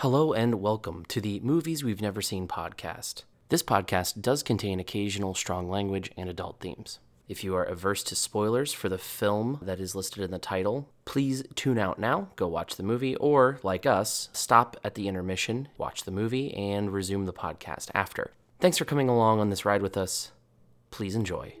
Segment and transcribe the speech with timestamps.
[0.00, 3.24] Hello and welcome to the Movies We've Never Seen podcast.
[3.50, 7.00] This podcast does contain occasional strong language and adult themes.
[7.28, 10.88] If you are averse to spoilers for the film that is listed in the title,
[11.04, 15.68] please tune out now, go watch the movie, or, like us, stop at the intermission,
[15.76, 18.30] watch the movie, and resume the podcast after.
[18.58, 20.32] Thanks for coming along on this ride with us.
[20.90, 21.59] Please enjoy.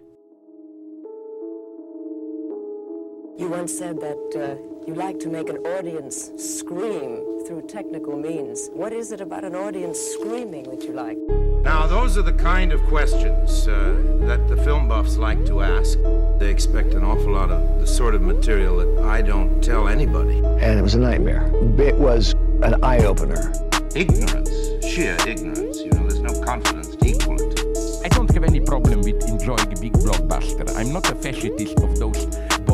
[3.40, 8.68] You once said that uh, you like to make an audience scream through technical means.
[8.74, 11.16] What is it about an audience screaming that you like?
[11.64, 15.98] Now, those are the kind of questions uh, that the film buffs like to ask.
[16.38, 20.40] They expect an awful lot of the sort of material that I don't tell anybody.
[20.44, 21.50] and it was a nightmare.
[21.78, 23.54] It was an eye opener.
[23.94, 24.50] Ignorance,
[24.84, 27.58] sheer ignorance, you know, there's no confidence to equal it.
[28.04, 30.76] I don't have any problem with enjoying a big blockbuster.
[30.76, 32.26] I'm not a fetishist of those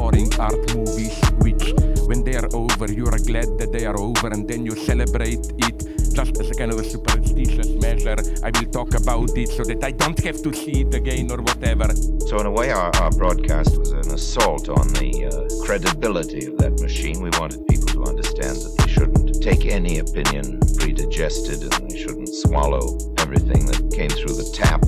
[0.06, 1.74] boring art movies which,
[2.06, 5.45] when they are over, you are glad that they are over and then you celebrate
[5.59, 5.79] it
[6.15, 8.16] just as a kind of a superstitious measure.
[8.45, 11.38] I will talk about it so that I don't have to see it again or
[11.38, 11.93] whatever.
[12.29, 16.59] So, in a way, our, our broadcast was an assault on the uh, credibility of
[16.59, 17.21] that machine.
[17.21, 22.29] We wanted people to understand that they shouldn't take any opinion predigested and they shouldn't
[22.29, 24.82] swallow everything that came through the tap.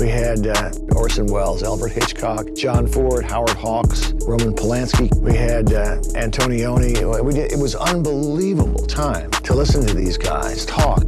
[0.00, 5.14] We had uh, Orson Welles, Alfred Hitchcock, John Ford, Howard Hawks, Roman Polanski.
[5.20, 7.22] We had uh, Antonioni.
[7.22, 11.02] We did, it was unbelievable time to listen to these guys talk.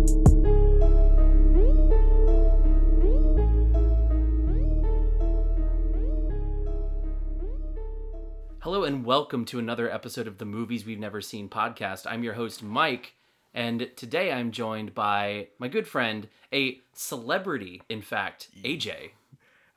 [8.59, 12.05] Hello and welcome to another episode of the Movies We've Never Seen podcast.
[12.07, 13.15] I'm your host, Mike,
[13.55, 19.11] and today I'm joined by my good friend, a celebrity, in fact, AJ.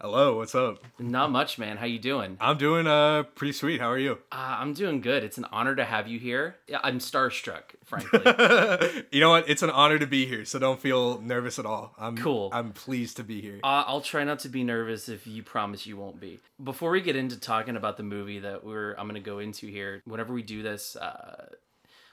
[0.01, 0.83] Hello, what's up?
[0.99, 1.77] Not much, man.
[1.77, 2.35] How you doing?
[2.41, 3.79] I'm doing uh pretty sweet.
[3.79, 4.19] How are you?
[4.29, 5.23] Uh, I'm doing good.
[5.23, 6.57] It's an honor to have you here.
[6.83, 8.19] I'm starstruck, frankly.
[9.11, 9.49] you know what?
[9.49, 11.95] It's an honor to be here, so don't feel nervous at all.
[11.97, 12.49] I'm Cool.
[12.51, 13.61] I'm pleased to be here.
[13.63, 16.41] Uh, I'll try not to be nervous if you promise you won't be.
[16.61, 19.67] Before we get into talking about the movie that we're I'm going to go into
[19.67, 21.47] here, whenever we do this, uh,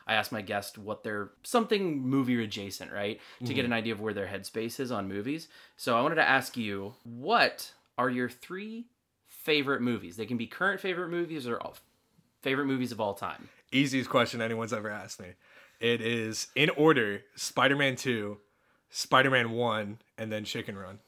[0.07, 3.73] I ask my guest what their something movie adjacent, right, to get mm-hmm.
[3.73, 5.49] an idea of where their headspace is on movies.
[5.77, 8.87] So I wanted to ask you, what are your three
[9.27, 10.17] favorite movies?
[10.17, 11.77] They can be current favorite movies or all,
[12.43, 13.49] favorite movies of all time.
[13.71, 15.29] Easiest question anyone's ever asked me.
[15.81, 18.39] It is in order: Spider-Man Two,
[18.91, 20.99] Spider-Man One, and then Chicken Run.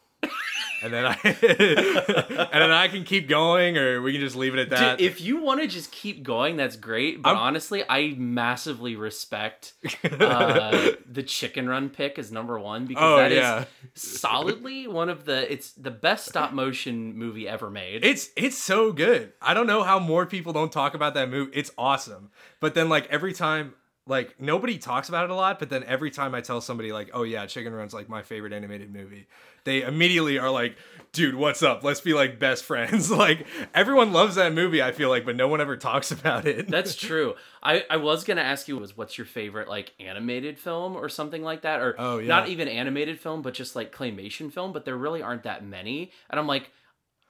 [0.85, 4.61] And then I and then I can keep going, or we can just leave it
[4.61, 4.99] at that.
[4.99, 7.23] Dude, if you want to just keep going, that's great.
[7.23, 9.73] But I'm- honestly, I massively respect
[10.05, 13.65] uh, the chicken run pick as number one because Oh, that is yeah.
[13.95, 18.05] solidly one of the it's the best stop motion movie ever made.
[18.05, 19.33] It's it's so good.
[19.41, 21.51] I don't know how more people don't talk about that movie.
[21.55, 22.31] It's awesome.
[22.61, 23.75] But then like every time
[24.07, 27.11] like nobody talks about it a lot, but then every time I tell somebody like,
[27.15, 29.27] "Oh yeah, Chicken Run's like my favorite animated movie."
[29.65, 30.77] They immediately are like,
[31.13, 31.83] "Dude, what's up?
[31.83, 35.49] Let's be like best friends." like everyone loves that movie, I feel like, but no
[35.49, 36.69] one ever talks about it.
[36.69, 37.35] That's true.
[37.63, 41.43] I, I was gonna ask you was what's your favorite like animated film or something
[41.43, 42.29] like that, or Oh, yeah.
[42.29, 44.75] not even animated film, but just like claymation film.
[44.75, 46.71] But there really aren't that many, and I'm like,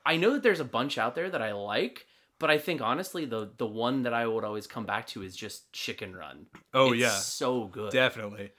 [0.04, 2.04] I know that there's a bunch out there that I like,
[2.44, 5.34] but I think honestly the the one that I would always come back to is
[5.34, 6.44] just Chicken Run.
[6.74, 7.08] Oh, It's yeah.
[7.08, 7.90] so good.
[7.90, 8.50] Definitely.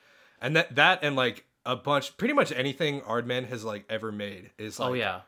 [0.42, 4.50] And that that and like a bunch pretty much anything Aardman has like ever made
[4.58, 5.20] is oh, like oh yeah.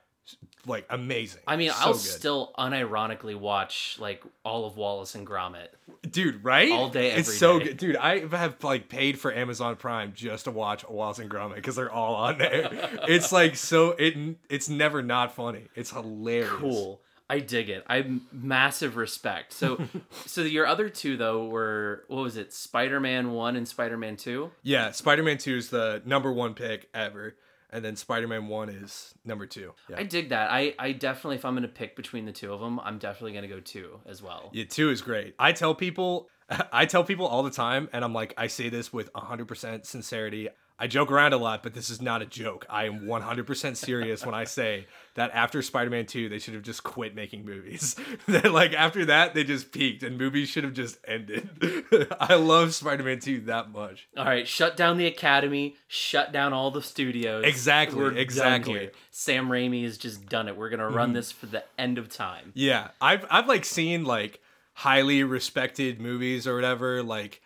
[0.66, 1.42] like amazing.
[1.46, 2.02] I mean, So I'll good.
[2.02, 5.68] still unironically watch like all of Wallace and Gromit.
[6.10, 7.66] dude right All day, it's so day.
[7.66, 11.56] good dude i have like paid for amazon prime just to watch wallace and gromit
[11.58, 12.70] because they're all on there
[13.08, 14.16] it's like so it
[14.50, 17.02] it's never not funny it's hilarious Cool.
[17.30, 17.84] I dig it.
[17.90, 19.52] I massive respect.
[19.54, 19.82] So,
[20.26, 22.54] so your other two though were what was it?
[22.54, 24.52] Spider Man One and Spider Man Two.
[24.64, 27.36] yeah spider-man 2 is the number one pick ever
[27.70, 30.50] and then spider-man 1 is number two yeah, I dig that.
[30.50, 33.48] I I definitely, if I'm gonna pick between the two of them, I'm definitely gonna
[33.50, 34.50] go two as well.
[34.54, 36.30] yeah 2 is great i tell people
[36.72, 40.48] i tell people all the time and i'm like i say this with 100% sincerity
[40.80, 42.66] I joke around a lot, but this is not a joke.
[42.70, 44.86] I am 100% serious when I say
[45.16, 47.96] that after Spider-Man 2, they should have just quit making movies.
[48.28, 51.50] that like after that, they just peaked and movies should have just ended.
[52.20, 54.08] I love Spider-Man 2 that much.
[54.16, 55.78] All right, shut down the Academy.
[55.88, 57.44] Shut down all the studios.
[57.46, 58.92] Exactly, We're exactly.
[59.10, 60.56] Sam Raimi has just done it.
[60.56, 61.16] We're gonna run mm-hmm.
[61.16, 62.52] this for the end of time.
[62.54, 64.42] Yeah, I've I've like seen like
[64.74, 67.42] highly respected movies or whatever like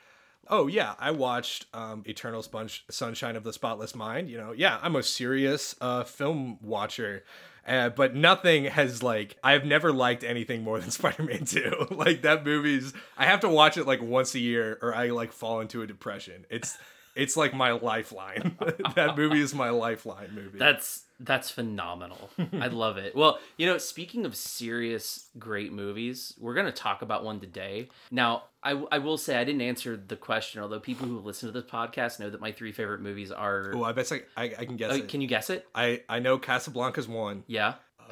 [0.50, 4.30] oh yeah, I watched um, Eternal Sponge- Sunshine of the Spotless Mind.
[4.30, 7.24] You know, yeah, I'm a serious uh, film watcher.
[7.68, 11.88] Uh, but nothing has like I've never liked anything more than Spider-Man 2.
[11.92, 15.32] like that movie's I have to watch it like once a year or I like
[15.32, 16.46] fall into a depression.
[16.50, 16.78] It's
[17.16, 18.58] it's like my lifeline.
[18.96, 20.58] that movie is my lifeline movie.
[20.58, 22.32] That's that's phenomenal.
[22.54, 23.16] I love it.
[23.16, 27.90] Well, you know, speaking of serious great movies, we're going to talk about one today.
[28.10, 31.62] Now, I, I will say I didn't answer the question, although people who listen to
[31.62, 33.72] this podcast know that my three favorite movies are.
[33.76, 35.10] oh, I bet I, I, I can guess Uh, it.
[35.10, 35.68] can you guess it?
[35.76, 37.44] I I know Casablanca's one.
[37.46, 37.76] Yeah.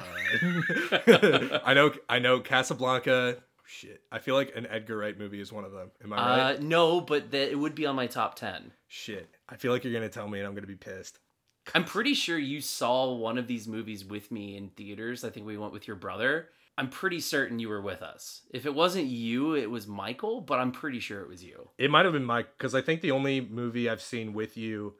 [1.64, 3.36] I know I know Casablanca.
[3.66, 5.90] Shit, I feel like an Edgar Wright movie is one of them.
[6.02, 6.56] Am I right?
[6.56, 8.72] Uh, no, but that it would be on my top 10.
[8.92, 11.20] Shit, I feel like you're gonna tell me, and I'm gonna be pissed.
[11.76, 15.22] I'm pretty sure you saw one of these movies with me in theaters.
[15.22, 16.48] I think we went with your brother.
[16.76, 18.42] I'm pretty certain you were with us.
[18.52, 21.70] If it wasn't you, it was Michael, but I'm pretty sure it was you.
[21.78, 24.94] It might have been Mike because I think the only movie I've seen with you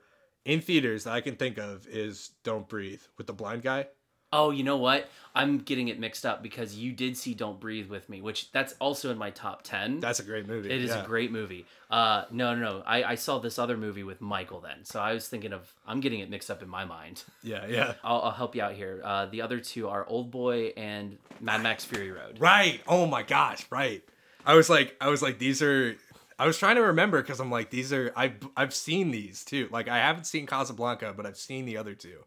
[0.45, 3.89] in theaters that I can think of is Don't Breathe with the blind guy.
[4.33, 5.09] Oh, you know what?
[5.35, 8.75] I'm getting it mixed up because you did see Don't Breathe with me, which that's
[8.81, 10.01] also in my top 10.
[10.01, 10.71] That's a great movie.
[10.71, 11.03] It is yeah.
[11.03, 11.67] a great movie.
[11.91, 12.83] Uh, no, no, no.
[12.85, 14.85] I, I saw this other movie with Michael then.
[14.85, 17.23] So I was thinking of, I'm getting it mixed up in my mind.
[17.43, 17.95] Yeah, yeah.
[18.05, 19.01] I'll, I'll help you out here.
[19.03, 22.39] Uh, the other two are Old Boy and Mad Max Fury Road.
[22.39, 22.81] Right.
[22.87, 23.67] Oh my gosh.
[23.71, 24.05] Right.
[24.45, 25.97] I was like, I was like, these are.
[26.39, 28.13] I was trying to remember because I'm like, these are.
[28.15, 29.69] I've I've seen these too.
[29.71, 32.25] Like, I haven't seen Casablanca, but I've seen the other two,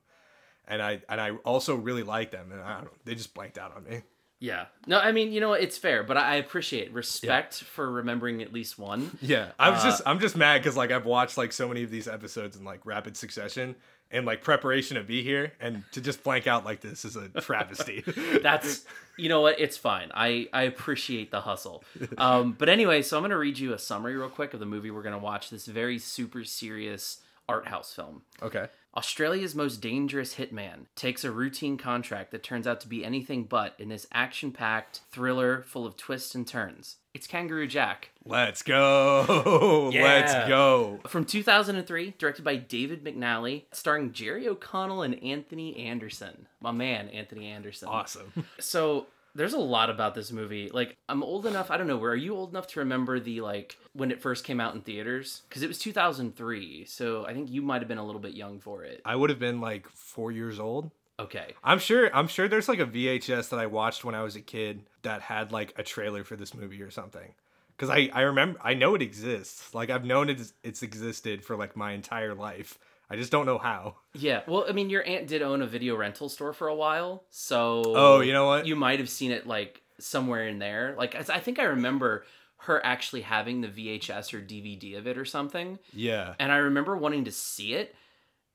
[0.68, 2.52] and I and I also really like them.
[2.52, 4.02] And I don't know, they just blanked out on me.
[4.40, 4.66] Yeah.
[4.88, 5.54] No, I mean, you know?
[5.54, 9.18] It's fair, but I appreciate respect for remembering at least one.
[9.22, 11.84] Yeah, I was Uh, just I'm just mad because like I've watched like so many
[11.84, 13.76] of these episodes in like rapid succession
[14.12, 17.30] and like preparation to be here and to just blank out like this is a
[17.42, 18.04] travesty.
[18.42, 18.86] That's
[19.18, 19.62] you know what?
[19.62, 20.12] It's fine.
[20.14, 21.86] I I appreciate the hustle.
[22.18, 24.92] Um, but anyway, so I'm gonna read you a summary real quick of the movie
[24.92, 25.52] we're gonna watch.
[25.52, 27.22] This very super serious
[27.54, 28.24] art house film.
[28.42, 28.68] okay.
[28.96, 33.74] Australia's most dangerous hitman takes a routine contract that turns out to be anything but
[33.80, 36.98] in this action packed thriller full of twists and turns.
[37.12, 38.12] It's Kangaroo Jack.
[38.24, 39.90] Let's go.
[39.94, 40.04] Yeah.
[40.04, 41.00] Let's go.
[41.08, 46.46] From 2003, directed by David McNally, starring Jerry O'Connell and Anthony Anderson.
[46.62, 47.90] My man, Anthony Anderson.
[47.90, 48.32] Awesome.
[48.60, 50.70] So there's a lot about this movie.
[50.70, 51.72] Like I'm old enough.
[51.72, 51.98] I don't know.
[51.98, 54.82] Where are you old enough to remember the like when it first came out in
[54.82, 55.42] theaters?
[55.50, 56.86] Because it was 2003.
[56.86, 59.02] So I think you might have been a little bit young for it.
[59.06, 60.92] I would have been like 4 years old.
[61.20, 61.54] Okay.
[61.64, 64.42] I'm sure I'm sure there's like a VHS that I watched when I was a
[64.42, 67.34] kid that had like a trailer for this movie or something.
[67.78, 69.74] Cuz I I remember I know it exists.
[69.74, 72.78] Like I've known it's it's existed for like my entire life.
[73.10, 73.98] I just don't know how.
[74.14, 74.42] Yeah.
[74.48, 77.84] Well, I mean, your aunt did own a video rental store for a while, so
[77.86, 78.66] Oh, you know what?
[78.66, 80.96] You might have seen it like somewhere in there.
[80.98, 82.26] Like I I think I remember
[82.58, 85.80] her actually having the VHS or DVD of it or something.
[85.92, 86.34] Yeah.
[86.40, 87.94] and I remember wanting to see it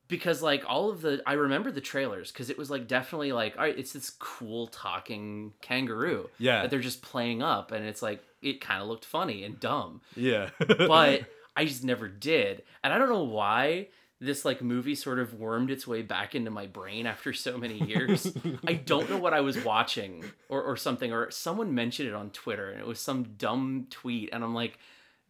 [0.09, 3.57] because like all of the I remember the trailers because it was like definitely like
[3.59, 6.63] all right it's this cool talking kangaroo Yeah.
[6.63, 10.01] that they're just playing up and it's like it kind of looked funny and dumb
[10.17, 10.49] Yeah.
[10.59, 13.89] but I just never did and I don't know why
[14.21, 17.83] this like movie sort of wormed its way back into my brain after so many
[17.87, 18.33] years
[18.67, 22.31] I don't know what I was watching or or something or someone mentioned it on
[22.31, 24.79] Twitter and it was some dumb tweet and I'm like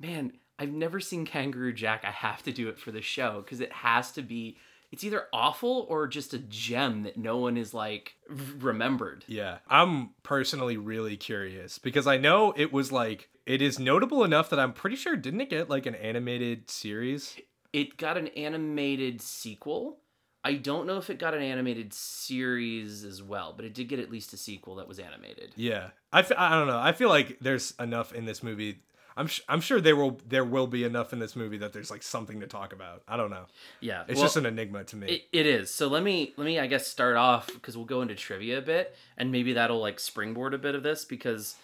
[0.01, 2.05] man, I've never seen Kangaroo Jack.
[2.05, 4.57] I have to do it for the show because it has to be.
[4.91, 9.23] It's either awful or just a gem that no one is like r- remembered.
[9.29, 14.49] Yeah, I'm personally really curious because I know it was like it is notable enough
[14.49, 17.37] that I'm pretty sure didn't it get like an animated series?
[17.73, 19.99] It got an animated sequel.
[20.45, 23.99] I don't know if it got an animated series as well, but it did get
[23.99, 25.51] at least a sequel that was animated.
[25.57, 26.79] Yeah, I, f- I don't know.
[26.79, 28.79] I feel like there's enough in this movie.
[29.17, 31.91] I'm sh- I'm sure there will there will be enough in this movie that there's
[31.91, 33.03] like something to talk about.
[33.09, 33.47] I don't know.
[33.81, 35.09] Yeah, It's well, just an enigma to me.
[35.09, 35.75] It, it is.
[35.75, 38.63] So let me let me I guess start off because we'll go into trivia a
[38.63, 41.57] bit and maybe that'll like springboard a bit of this because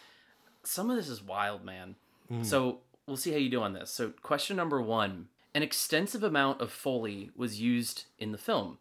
[0.65, 1.95] some of this is wild, man.
[2.31, 2.45] Mm.
[2.45, 3.91] So we'll see how you do on this.
[3.91, 5.29] So question number 1.
[5.55, 8.79] An extensive amount of foley was used in the film.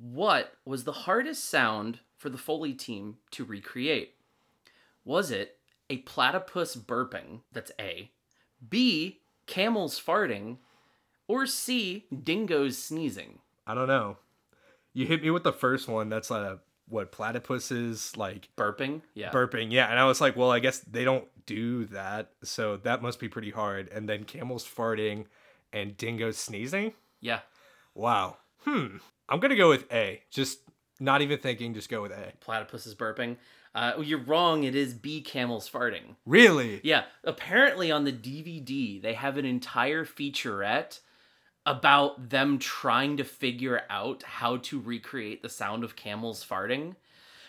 [0.00, 4.14] What was the hardest sound for the foley team to recreate?
[5.04, 5.58] Was it
[5.90, 7.40] a platypus burping?
[7.52, 8.10] That's A.
[8.66, 9.20] B.
[9.46, 10.58] Camels farting
[11.26, 13.38] or C, dingoes sneezing.
[13.66, 14.16] I don't know.
[14.92, 16.08] You hit me with the first one.
[16.08, 16.56] That's uh
[16.88, 19.02] what platypuses like Burping?
[19.14, 19.30] Yeah.
[19.30, 19.70] burping.
[19.70, 23.20] Yeah, and I was like, well, I guess they don't do that, so that must
[23.20, 23.88] be pretty hard.
[23.92, 25.26] And then camels farting
[25.72, 26.94] and dingoes sneezing.
[27.20, 27.40] yeah.
[27.94, 28.36] Wow.
[28.64, 28.98] Hmm.
[29.28, 30.22] I'm gonna go with A.
[30.30, 30.60] Just
[31.00, 31.74] not even thinking.
[31.74, 32.32] Just go with A.
[32.40, 33.36] Platypus is burping.
[33.74, 34.64] Uh, well, you're wrong.
[34.64, 36.16] It is B, camels farting.
[36.26, 36.80] Really?
[36.82, 37.04] Yeah.
[37.24, 41.00] Apparently, on the DVD, they have an entire featurette
[41.66, 46.96] about them trying to figure out how to recreate the sound of camels farting.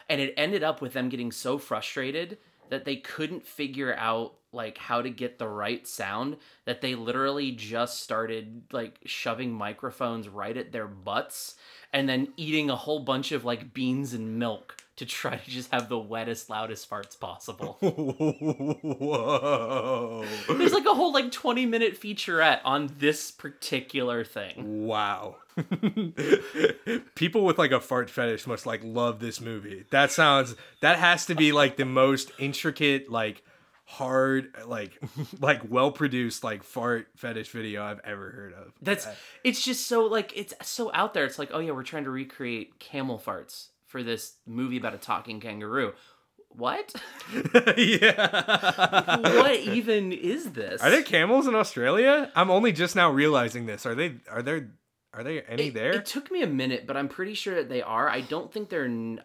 [0.10, 2.38] And it ended up with them getting so frustrated
[2.70, 7.52] that they couldn't figure out like how to get the right sound that they literally
[7.52, 11.56] just started like shoving microphones right at their butts
[11.94, 15.72] and then eating a whole bunch of like beans and milk to try to just
[15.72, 17.78] have the wettest loudest farts possible
[18.92, 20.26] Whoa.
[20.50, 25.38] there's like a whole like 20 minute featurette on this particular thing Wow.
[27.16, 29.86] People with like a fart fetish must like love this movie.
[29.92, 33.44] That sounds that has to be like the most intricate like
[33.92, 34.98] hard like
[35.40, 38.74] like well produced like fart fetish video I've ever heard of.
[38.82, 39.08] That's
[39.44, 41.26] it's just so like it's so out there.
[41.26, 44.98] It's like, oh yeah, we're trying to recreate camel farts for this movie about a
[44.98, 45.94] talking kangaroo.
[46.50, 46.94] What?
[47.78, 49.18] yeah.
[49.18, 50.82] what even is this?
[50.82, 52.32] Are there camels in Australia?
[52.36, 53.86] I'm only just now realizing this.
[53.86, 54.72] Are they are there
[55.14, 55.92] are there any it, there?
[55.92, 58.08] It took me a minute, but I'm pretty sure that they are.
[58.08, 59.22] I don't think they're n-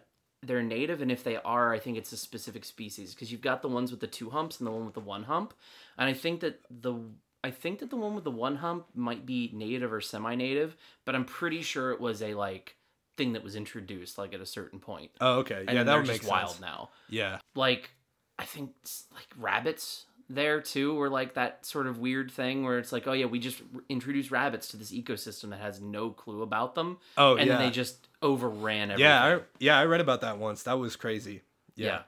[0.47, 3.61] they're native, and if they are, I think it's a specific species because you've got
[3.61, 5.53] the ones with the two humps and the one with the one hump,
[5.97, 6.95] and I think that the
[7.43, 10.75] I think that the one with the one hump might be native or semi-native,
[11.05, 12.75] but I'm pretty sure it was a like
[13.15, 15.11] thing that was introduced like at a certain point.
[15.21, 15.63] oh, okay.
[15.67, 16.29] And Yeah, that would make sense.
[16.29, 16.89] wild now.
[17.09, 17.39] Yeah.
[17.55, 17.91] Like
[18.39, 18.71] I think
[19.13, 23.13] like rabbits there too were like that sort of weird thing where it's like oh
[23.13, 26.97] yeah we just r- introduced rabbits to this ecosystem that has no clue about them
[27.17, 27.57] Oh, and yeah.
[27.57, 30.63] then they just overran everything Yeah, I, yeah, I read about that once.
[30.63, 31.41] That was crazy.
[31.75, 31.87] Yeah.
[31.87, 32.01] Yeah.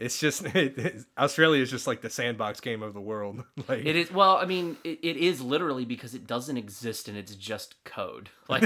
[0.00, 3.44] It's just it, Australia is just like the sandbox game of the world.
[3.68, 7.16] like it is well i mean it, it is literally because it doesn't exist and
[7.18, 8.62] it's just code like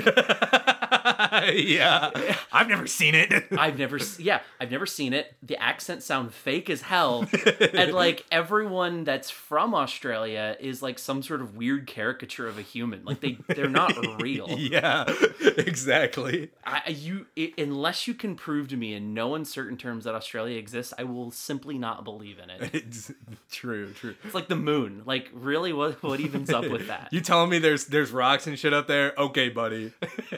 [1.05, 2.11] yeah.
[2.53, 3.33] I've never seen it.
[3.53, 5.35] I've never, yeah, I've never seen it.
[5.43, 7.29] The accents sound fake as hell,
[7.73, 12.63] and like everyone that's from Australia is like some sort of weird caricature of a
[12.63, 13.05] human.
[13.05, 14.49] Like they, they're not real.
[14.59, 15.05] yeah.
[15.41, 16.51] Exactly.
[16.65, 17.27] I, you,
[17.59, 21.24] unless you can prove to me in no uncertain terms that Australia exists, I will
[21.31, 22.71] simply not believe in it.
[22.75, 23.13] It's
[23.51, 24.15] true, true.
[24.25, 25.03] It's like the moon.
[25.07, 27.09] Like, really, what, what even's up with that?
[27.13, 29.13] You telling me there's there's rocks and shit up there?
[29.17, 29.93] Okay, buddy.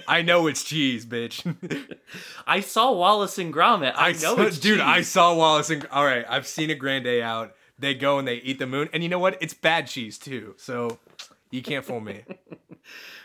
[0.07, 1.45] I know it's cheese, bitch.
[2.47, 3.95] I saw Wallace and Gromit.
[3.97, 4.81] I, know saw- it's dude.
[4.81, 6.25] I saw Wallace and all right.
[6.29, 7.55] I've seen a Grand Day Out.
[7.79, 9.37] They go and they eat the moon, and you know what?
[9.41, 10.55] It's bad cheese too.
[10.57, 10.99] So
[11.51, 12.23] you can't fool me.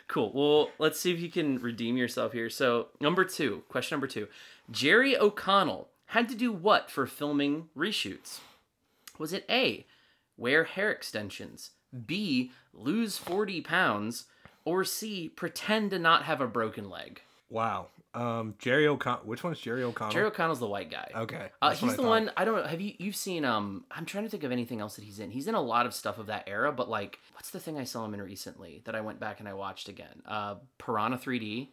[0.07, 0.31] Cool.
[0.33, 2.49] Well, let's see if you can redeem yourself here.
[2.49, 4.27] So, number two, question number two
[4.69, 8.39] Jerry O'Connell had to do what for filming reshoots?
[9.17, 9.85] Was it A,
[10.37, 11.71] wear hair extensions,
[12.05, 14.25] B, lose 40 pounds,
[14.65, 17.21] or C, pretend to not have a broken leg?
[17.49, 17.87] Wow.
[18.13, 19.21] Um, Jerry O'Connell.
[19.23, 20.11] Which one's Jerry O'Connell?
[20.11, 21.09] Jerry O'Connell's the white guy.
[21.15, 22.29] Okay, Uh, he's the one.
[22.35, 22.63] I don't know.
[22.67, 23.45] Have you you've seen?
[23.45, 25.31] Um, I'm trying to think of anything else that he's in.
[25.31, 27.85] He's in a lot of stuff of that era, but like, what's the thing I
[27.85, 30.21] saw him in recently that I went back and I watched again?
[30.25, 31.69] Uh, Piranha 3D.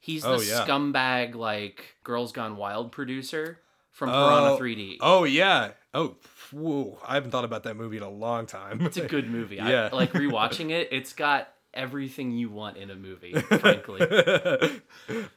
[0.00, 0.66] He's the Oh, yeah.
[0.66, 3.60] scumbag like Girls Gone Wild producer
[3.98, 4.96] from oh, Piranha Oh, 3D.
[5.00, 5.72] Oh yeah.
[5.92, 6.16] Oh,
[6.52, 6.98] whoa.
[7.06, 8.80] I haven't thought about that movie in a long time.
[8.82, 9.56] It's a good movie.
[9.56, 9.90] Yeah.
[9.92, 13.32] I, like rewatching it, it's got everything you want in a movie.
[13.32, 14.00] Frankly,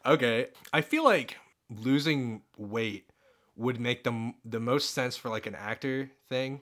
[0.06, 0.48] okay.
[0.72, 1.38] I feel like
[1.70, 3.10] losing weight
[3.56, 6.62] would make the the most sense for like an actor thing.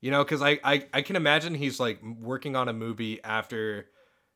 [0.00, 3.86] You know, because I, I I can imagine he's like working on a movie after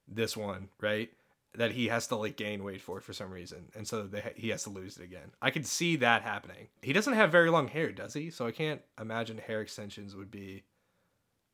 [0.09, 1.11] this one, right?
[1.57, 4.51] That he has to like gain weight for for some reason, and so they, he
[4.51, 5.33] has to lose it again.
[5.41, 6.69] I could see that happening.
[6.83, 8.31] He doesn't have very long hair, does he?
[8.31, 10.65] So I can't imagine hair extensions would be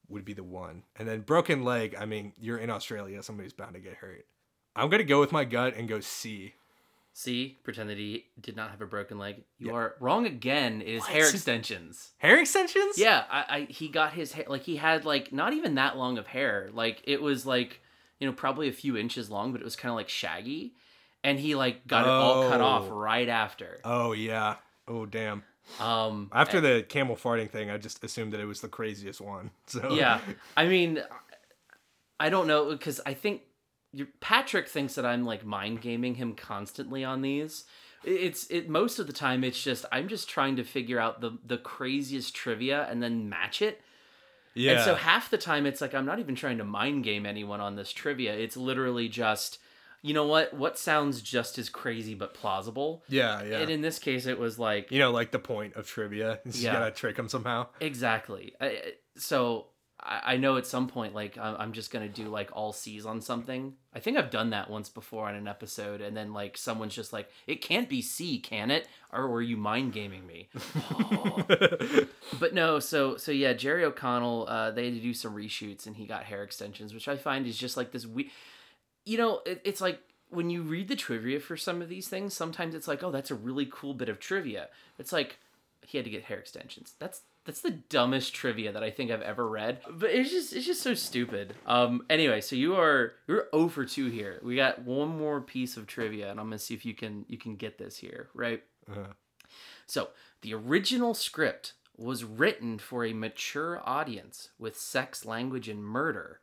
[0.08, 0.82] would be the one.
[0.98, 1.94] And then broken leg.
[1.98, 3.22] I mean, you're in Australia.
[3.22, 4.26] Somebody's bound to get hurt.
[4.74, 6.54] I'm gonna go with my gut and go C.
[7.14, 9.44] see, pretend that he did not have a broken leg.
[9.58, 9.74] You Yeah.
[9.74, 10.80] are wrong again.
[10.80, 12.12] It is hair extensions.
[12.18, 12.96] Hair extensions?
[12.96, 16.16] Yeah, I, I he got his hair like he had like not even that long
[16.16, 16.70] of hair.
[16.72, 17.81] Like it was like
[18.22, 20.74] you know probably a few inches long, but it was kind of like shaggy,
[21.24, 22.94] and he like got it all cut off Oh.
[22.94, 23.80] right after.
[23.84, 24.54] Oh yeah.
[24.86, 25.42] Oh damn.
[25.80, 29.50] Um, After the camel farting thing, I just assumed that it was the craziest one.
[29.66, 30.20] So yeah,
[30.56, 31.02] I mean,
[32.20, 33.42] I don't know because I think
[34.20, 37.64] Patrick thinks that I'm like mind gaming him constantly on these.
[38.04, 39.44] It's it most of the time.
[39.44, 43.62] It's just I'm just trying to figure out the the craziest trivia and then match
[43.62, 43.80] it.
[44.54, 44.72] Yeah.
[44.72, 47.60] And so half the time it's like I'm not even trying to mind game anyone
[47.60, 48.34] on this trivia.
[48.34, 49.58] It's literally just
[50.02, 53.04] you know what what sounds just as crazy but plausible.
[53.08, 53.58] yeah, yeah.
[53.58, 56.40] And in this case it was like you know, like the point of trivia.
[56.44, 56.72] is You Yeah.
[56.80, 57.66] gotta trick them somehow.
[57.80, 58.54] exactly.
[59.16, 59.66] So
[60.02, 62.72] I, I know at some point like I'm I'm just going to do like all
[62.72, 63.74] C's on something.
[63.94, 67.12] I think I've done that once before on an episode and then like someone's just
[67.12, 68.88] like it can't be C, can it?
[69.12, 70.48] Or were you mind gaming me?
[72.38, 75.96] but no so so yeah jerry o'connell uh, they had to do some reshoots and
[75.96, 78.30] he got hair extensions which i find is just like this we
[79.04, 82.34] you know it, it's like when you read the trivia for some of these things
[82.34, 84.68] sometimes it's like oh that's a really cool bit of trivia
[84.98, 85.38] it's like
[85.86, 89.22] he had to get hair extensions that's That's the dumbest trivia that I think I've
[89.22, 89.80] ever read.
[89.90, 91.54] But it's just it's just so stupid.
[91.66, 94.40] Um anyway, so you are you're 0 for 2 here.
[94.42, 97.24] We got one more piece of trivia and I'm going to see if you can
[97.28, 98.62] you can get this here, right?
[98.90, 99.12] Uh.
[99.86, 100.08] So,
[100.40, 106.40] the original script was written for a mature audience with sex, language, and murder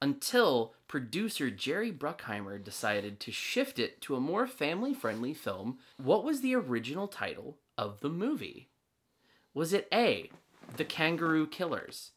[0.00, 5.78] until producer Jerry Bruckheimer decided to shift it to a more family friendly film.
[5.96, 8.68] What was the original title of the movie?
[9.56, 10.28] Was it A,
[10.76, 12.10] The Kangaroo Killers?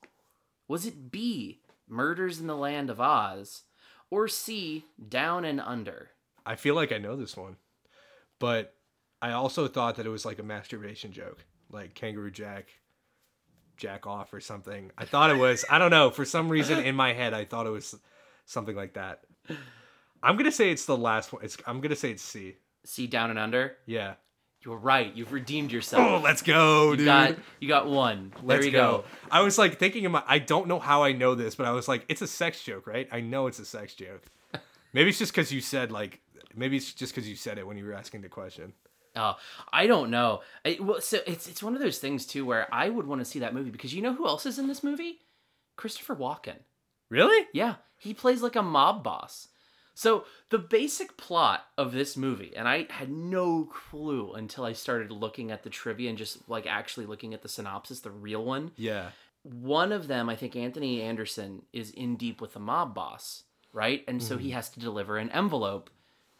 [0.67, 3.63] Was it B, Murders in the Land of Oz?
[4.12, 6.10] Or C, Down and Under?
[6.46, 7.55] I feel like I know this one,
[8.39, 8.75] but
[9.22, 12.72] I also thought that it was like a masturbation joke, like Kangaroo Jack,
[13.77, 14.91] Jack off or something.
[14.98, 15.63] I thought it was.
[15.69, 16.10] I don't know.
[16.10, 17.96] For some reason in my head, I thought it was
[18.48, 19.22] something like that.
[20.22, 21.46] I'm gonna say it's the last one.
[21.46, 21.55] It's.
[21.65, 22.58] I'm gonna say it's C.
[22.84, 23.77] C, Down and Under?
[23.86, 24.15] Yeah.
[24.66, 25.16] You're right.
[25.16, 26.04] You've redeemed yourself.
[26.06, 27.06] Oh, let's go, You dude.
[27.06, 28.32] got you got one.
[28.36, 28.98] There Let's you go.
[29.00, 29.04] go.
[29.32, 31.72] I was like thinking in my I don't know how I know this, but I
[31.72, 33.08] was like, it's a sex joke, right?
[33.12, 34.24] I know it's a sex joke.
[34.94, 36.20] Maybe it's just because you said like
[36.56, 38.74] maybe it's just because you said it when you were asking the question.
[39.16, 39.36] Oh,
[39.72, 40.42] I don't know.
[40.66, 43.25] I, well, so it's it's one of those things too where I would want to
[43.25, 45.20] see that movie because you know who else is in this movie?
[45.78, 46.58] Christopher Walken.
[47.10, 47.48] Really?
[47.54, 49.48] Yeah, he plays like a mob boss.
[50.00, 55.12] So the basic plot of this movie, and I had no clue until I started
[55.12, 58.72] looking at the trivia and just like actually looking at the synopsis, the real one.
[58.77, 59.10] Yeah.
[59.44, 64.06] one of them, I think Anthony Anderson, is in deep with the mob boss, right?
[64.08, 64.56] And so he mm-hmm.
[64.56, 65.89] has to deliver an envelope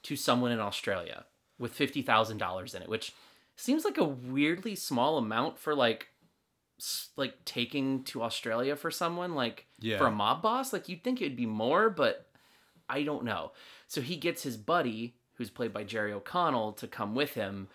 [0.04, 1.25] to someone in Australia
[1.58, 3.12] with fifty thousand dollars in it, which
[3.58, 6.08] seems like a weirdly small amount for like
[7.18, 9.98] like taking to Australia for someone like Yeah.
[9.98, 10.72] for a mob boss.
[10.72, 12.28] Like you'd think it'd be more, but
[12.89, 13.51] I don't know.
[13.88, 17.69] So he gets his buddy, who's played by Jerry O'Connell, to come with him.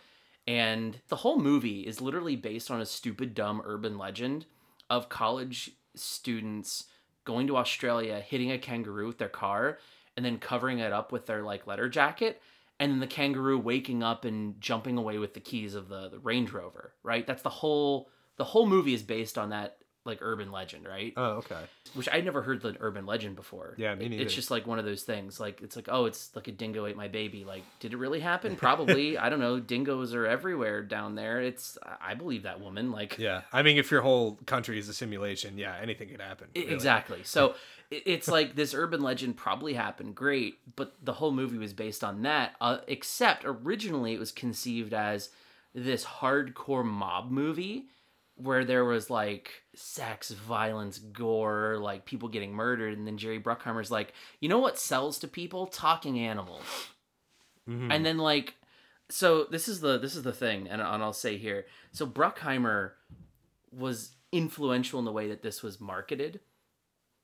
[0.47, 4.47] And the whole movie is literally based on a stupid, dumb urban legend
[4.90, 6.85] of college students
[7.25, 9.78] going to Australia, hitting a kangaroo with their car,
[10.16, 12.42] and then covering it up with their like letter jacket,
[12.78, 16.19] and then the kangaroo waking up and jumping away with the keys of the, the
[16.19, 17.26] Range Rover, right?
[17.26, 21.12] That's the whole the whole movie is based on that like urban legend, right?
[21.17, 21.60] Oh, okay.
[21.95, 23.75] Which I'd never heard the urban legend before.
[23.76, 24.23] Yeah, me neither.
[24.23, 25.38] It's just like one of those things.
[25.38, 27.45] Like it's like, oh, it's like a dingo ate my baby.
[27.45, 28.56] Like, did it really happen?
[28.64, 29.19] Probably.
[29.19, 29.60] I don't know.
[29.60, 31.40] Dingoes are everywhere down there.
[31.40, 32.93] It's I I believe that woman.
[32.93, 33.43] Like Yeah.
[33.52, 36.47] I mean, if your whole country is a simulation, yeah, anything could happen.
[36.54, 36.71] Really.
[36.71, 37.25] Exactly.
[37.25, 37.56] So
[37.90, 42.23] it's like this urban legend probably happened great, but the whole movie was based on
[42.23, 42.52] that.
[42.60, 45.30] Uh, except originally it was conceived as
[45.75, 47.86] this hardcore mob movie
[48.36, 53.90] where there was like sex, violence, gore, like people getting murdered, and then Jerry Bruckheimer's
[53.90, 55.66] like, you know what sells to people?
[55.66, 56.64] Talking animals.
[57.68, 57.90] Mm-hmm.
[57.90, 58.54] And then like
[59.10, 61.66] so this is the this is the thing and, and I'll say here.
[61.92, 62.92] So Bruckheimer
[63.73, 66.40] was influential in the way that this was marketed.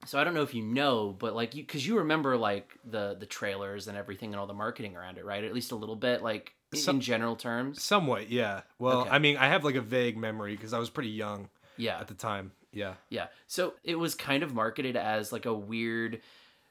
[0.06, 3.16] So I don't know if you know, but like you cuz you remember like the
[3.18, 5.44] the trailers and everything and all the marketing around it, right?
[5.44, 7.83] At least a little bit like Some- in general terms.
[7.83, 8.62] Somewhat, yeah.
[8.78, 9.11] Well, Okay.
[9.11, 11.98] I mean, I have like a vague memory because I was pretty young Yeah.
[11.98, 12.52] at the time.
[12.72, 12.94] Yeah.
[13.09, 13.26] Yeah.
[13.48, 16.20] So it was kind of marketed as like a weird,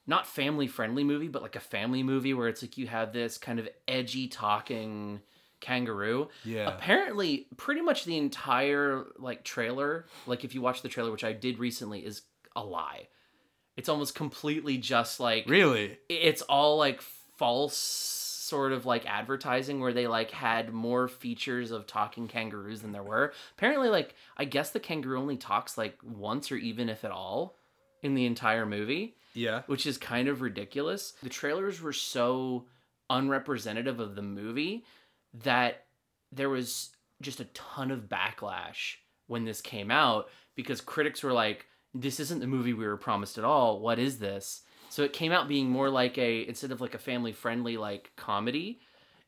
[0.08, 3.38] not family friendly movie, but like a family movie where it's like you have this
[3.38, 5.20] kind of edgy talking
[5.60, 6.30] kangaroo.
[6.46, 6.74] Yeah.
[6.74, 11.34] Apparently, pretty much the entire like trailer, like if you watch the trailer, which I
[11.34, 12.22] did recently, is
[12.56, 13.10] a lie.
[13.76, 15.98] It's almost completely just like Really?
[16.08, 17.02] it's all like
[17.38, 22.92] false sort of like advertising where they like had more features of talking kangaroos than
[22.92, 23.32] there were.
[23.58, 27.56] Apparently like I guess the kangaroo only talks like once or even if at all
[28.04, 29.62] in the entire movie, Yeah.
[29.68, 31.14] which is kind of ridiculous.
[31.24, 32.66] The trailers were so
[33.10, 34.86] unrepresentative of the movie
[35.44, 35.86] that
[36.32, 36.90] there was
[37.22, 38.96] just a ton of backlash
[39.28, 43.38] when this came out because critics were like this isn't the movie we were promised
[43.40, 43.80] at all.
[43.80, 44.62] What is this?
[44.90, 48.12] So it came out being more like a instead of like a family friendly like
[48.16, 48.80] comedy,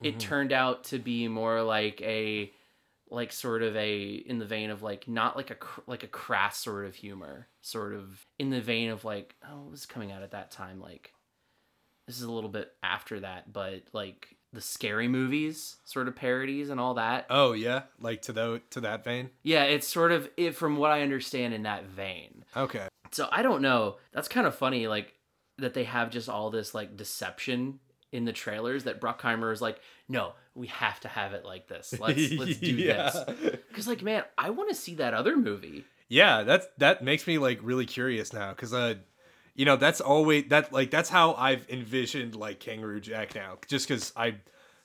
[0.02, 0.18] it mm-hmm.
[0.20, 2.52] turned out to be more like a
[3.10, 6.58] like sort of a in the vein of like not like a like a crass
[6.58, 10.24] sort of humor, sort of in the vein of like oh what was coming out
[10.24, 11.14] at that time like
[12.08, 16.70] this is a little bit after that, but like the scary movies sort of parodies
[16.70, 17.26] and all that.
[17.30, 17.84] Oh, yeah.
[18.00, 19.30] Like to the to that vein.
[19.44, 22.44] Yeah, it's sort of it from what I understand in that vein.
[22.56, 22.88] Okay.
[23.12, 23.98] So I don't know.
[24.14, 25.14] That's kind of funny, like
[25.62, 27.80] that they have just all this like deception
[28.12, 31.94] in the trailers that Bruckheimer is like, no, we have to have it like this.
[32.00, 33.10] Let's let's do Yeah.
[33.12, 33.38] this.
[33.70, 35.86] Because like, man, I want to see that other movie.
[36.10, 38.96] Yeah, that's that makes me like really curious now because uh,
[39.56, 43.58] you know, that's always that like that's how I've envisioned like Kangaroo Jack now.
[43.68, 44.36] Just because I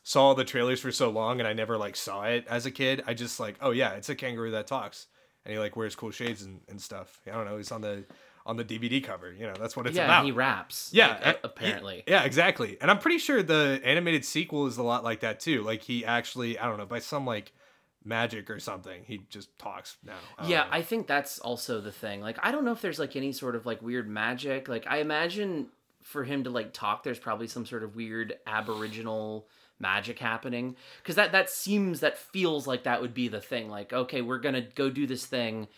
[0.04, 3.02] saw the trailers for so long and I never like saw it as a kid,
[3.08, 5.08] I just like, oh yeah, it's a kangaroo that talks,
[5.44, 7.20] and he like wears cool shades and, and stuff.
[7.26, 7.56] I don't know.
[7.56, 8.04] He's on the
[8.46, 9.32] on the DVD cover.
[9.32, 10.24] You know, that's what it's yeah, about.
[10.24, 10.90] he raps.
[10.92, 12.04] Yeah, like, a- apparently.
[12.06, 12.78] Yeah, exactly.
[12.80, 15.62] And I'm pretty sure the animated sequel is a lot like that too.
[15.62, 17.52] Like he actually, I don't know, by some like
[18.04, 20.14] magic or something, he just talks now.
[20.38, 20.68] I yeah, know.
[20.70, 22.20] I think that's also the thing.
[22.20, 24.68] Like, I don't know if there's like any sort of like weird magic.
[24.68, 25.68] Like, I imagine
[26.02, 31.16] for him to like talk, there's probably some sort of weird aboriginal magic happening because
[31.16, 33.68] that that seems that feels like that would be the thing.
[33.68, 35.68] Like, okay, we're gonna go do this thing.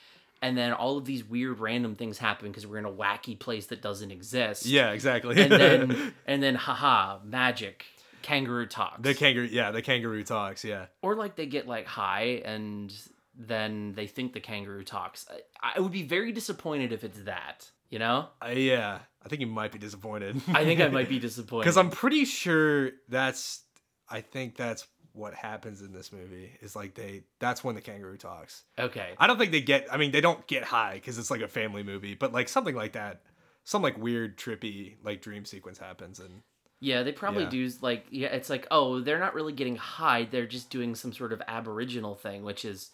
[0.41, 3.67] And then all of these weird random things happen because we're in a wacky place
[3.67, 4.67] that doesn't exist.
[4.67, 5.41] yeah, exactly.
[5.41, 7.85] And then and then haha, magic,
[8.23, 9.03] kangaroo talks.
[9.03, 10.65] the kangaroo, yeah, the kangaroo talks.
[10.65, 12.95] Yeah, or like they get like high and
[13.37, 15.27] then they think the kangaroo talks.
[15.61, 17.71] I, I would be very disappointed if it's that.
[17.91, 18.99] You know, uh, yeah.
[19.25, 20.41] I think you might be disappointed.
[20.49, 23.63] I think I might be disappointed because I'm pretty sure that's.
[24.11, 24.87] I think that's
[25.19, 26.51] what happens in this movie.
[26.61, 27.23] Is like they.
[27.41, 28.63] That's when the kangaroo talks.
[28.79, 29.11] okay.
[29.19, 29.87] I don't think they get.
[29.93, 32.75] I mean, they don't get high because it's like a family movie, but like something
[32.75, 33.23] like that,
[33.65, 36.43] some like weird, trippy, like dream sequence happens, and
[36.81, 37.51] Yeah, they probably Yeah.
[37.51, 38.29] do like yeah.
[38.29, 40.25] It's like oh, they're not really getting high.
[40.31, 42.91] They're just doing some sort of aboriginal thing, which is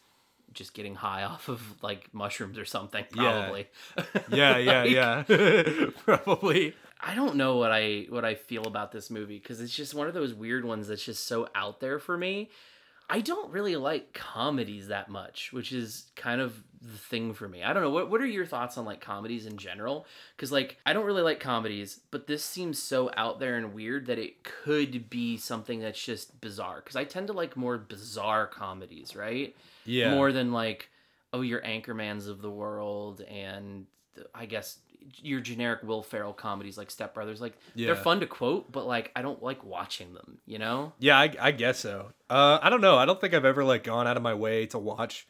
[0.53, 3.05] just getting high off of like mushrooms or something.
[3.15, 3.41] Yeah.
[3.41, 3.69] Probably.
[4.31, 6.75] yeah, yeah, Like, yeah, probably.
[7.07, 10.09] I don't know what I what I feel about this movie because it's just one
[10.09, 12.49] of those weird ones that's just so out there for me.
[13.11, 17.63] I don't really like comedies that much, which is kind of the thing for me.
[17.63, 17.91] I don't know.
[17.91, 20.07] What what are your thoughts on like comedies in general?
[20.39, 24.07] Cuz like I don't really like comedies, but this seems so out there and weird
[24.07, 28.47] that it could be something that's just bizarre cuz I tend to like more bizarre
[28.47, 29.55] comedies, right?
[29.85, 30.89] Yeah, More than like
[31.35, 33.87] oh, your Anchormans of the world and
[34.35, 34.79] I guess
[35.17, 37.87] your generic Will Ferrell comedies like Step Brothers, like Yeah.
[37.89, 40.93] they're fun to quote, but like I don't like watching them, you know?
[40.99, 42.13] Yeah, I, I guess so.
[42.31, 42.97] Uh, I don't know.
[42.97, 45.27] I don't think I've ever like gone out of my way to watch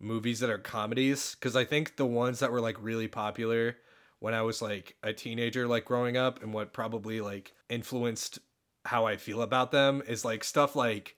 [0.00, 3.76] movies that are comedies because I think the ones that were like really popular
[4.18, 8.38] when I was like a teenager, like growing up, and what probably like influenced
[8.84, 11.14] how I feel about them is like stuff like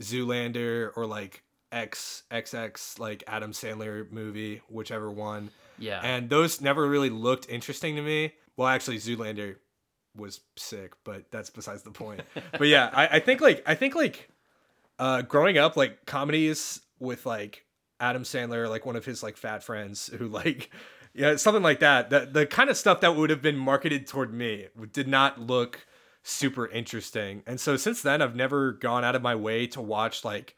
[0.00, 5.50] Zoolander or like X XX like Adam Sandler movie, whichever one.
[5.78, 6.00] Yeah.
[6.02, 8.34] And those never really looked interesting to me.
[8.56, 9.56] Well, actually, Zoolander
[10.16, 12.22] was sick, but that's besides the point.
[12.52, 14.28] but yeah, I, I think like I think like
[14.98, 17.64] uh growing up, like comedies with like
[18.00, 20.70] Adam Sandler, like one of his like fat friends who like
[21.14, 22.10] yeah, something like that.
[22.10, 25.86] The the kind of stuff that would have been marketed toward me did not look
[26.22, 27.42] super interesting.
[27.46, 30.56] And so since then I've never gone out of my way to watch like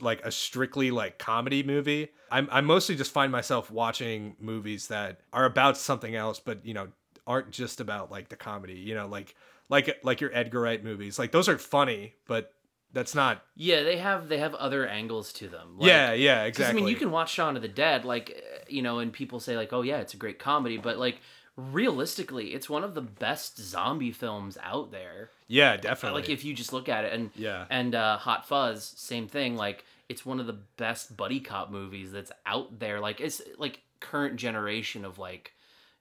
[0.00, 2.08] like a strictly like comedy movie.
[2.30, 6.74] I'm I mostly just find myself watching movies that are about something else, but you
[6.74, 6.88] know
[7.26, 8.74] aren't just about like the comedy.
[8.74, 9.34] You know, like
[9.68, 11.18] like like your Edgar Wright movies.
[11.18, 12.52] Like those are funny, but
[12.92, 13.42] that's not.
[13.56, 15.78] yeah, they have they have other angles to them.
[15.78, 16.80] Like, yeah, yeah, exactly.
[16.80, 19.40] I mean, you can watch Shaun of the Dead, like uh, you know, and people
[19.40, 21.20] say like, "Oh yeah, it's a great comedy," but like
[21.70, 25.30] realistically, it's one of the best zombie films out there.
[25.48, 26.20] yeah, definitely.
[26.22, 27.66] Like if you just look at it, and Yeah.
[27.70, 29.56] and uh, Hot Fuzz, same thing.
[29.56, 33.00] Like it's one of the best buddy cop movies that's out there.
[33.00, 35.52] Like it's like current generation of like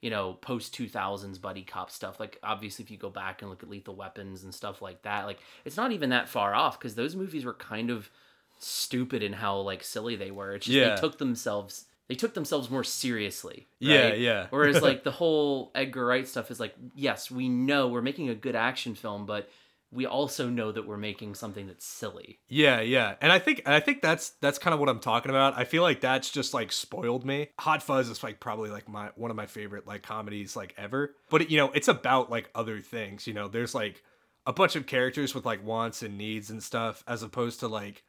[0.02, 3.62] you know post 2000s buddy cop stuff like obviously if you go back and look
[3.62, 6.96] at lethal weapons and stuff like that like it's not even that far off because
[6.96, 8.10] those movies were kind of
[8.58, 10.96] stupid in how like silly they were it's just Yeah.
[10.96, 14.20] they took themselves they took themselves more seriously Yeah, right?
[14.20, 14.48] yeah.
[14.50, 18.36] whereas like the whole edgar wright stuff is like yes we know we're making a
[18.36, 19.50] good action film but
[19.94, 23.16] we also know that we're making something that's silly Yeah, yeah.
[23.20, 25.58] And I think and I think that's that's kind of what I'm talking about.
[25.58, 27.50] I feel like that's just like spoiled me.
[27.60, 31.14] Hot Fuzz is like probably like my one of my favorite like comedies like ever.
[31.30, 33.50] But it, you know, it's about like other things, you know.
[33.50, 34.02] There's like
[34.46, 38.06] a bunch of characters with like wants and needs and stuff as opposed to like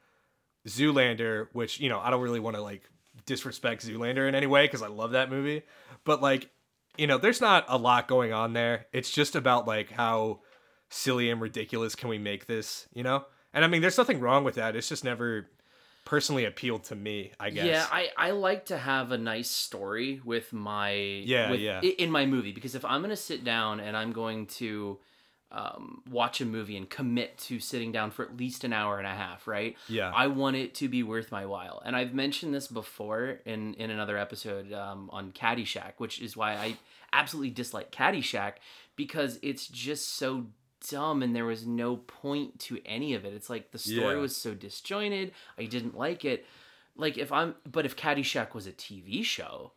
[0.68, 2.88] Zoolander, which, you know, I don't really want to like
[3.26, 5.62] disrespect Zoolander in any way cuz I love that movie.
[6.04, 6.50] But like,
[6.96, 8.86] you know, there's not a lot going on there.
[8.92, 10.40] It's just about like how
[10.90, 13.24] silly and ridiculous can we make this, you know?
[13.54, 14.76] And I mean, there's nothing wrong with that.
[14.76, 15.46] It's just never
[16.04, 17.64] personally appealed to me, I guess.
[17.64, 21.80] Yeah, I, I like to have a nice story with my Yeah, with, yeah.
[21.80, 24.98] in my movie because if I'm gonna sit down and I'm going to
[25.52, 29.06] um, watch a movie and commit to sitting down for at least an hour and
[29.06, 29.76] a half, right?
[29.88, 30.10] Yeah.
[30.14, 33.90] I want it to be worth my while, and I've mentioned this before in in
[33.90, 36.76] another episode um, on Caddyshack, which is why I
[37.12, 38.54] absolutely dislike Caddyshack
[38.96, 40.46] because it's just so
[40.88, 43.32] dumb and there was no point to any of it.
[43.34, 44.20] It's like the story Yeah.
[44.20, 45.32] was so disjointed.
[45.58, 46.44] I didn't like it.
[46.96, 49.72] Like if I'm but if Caddyshack was a TV show,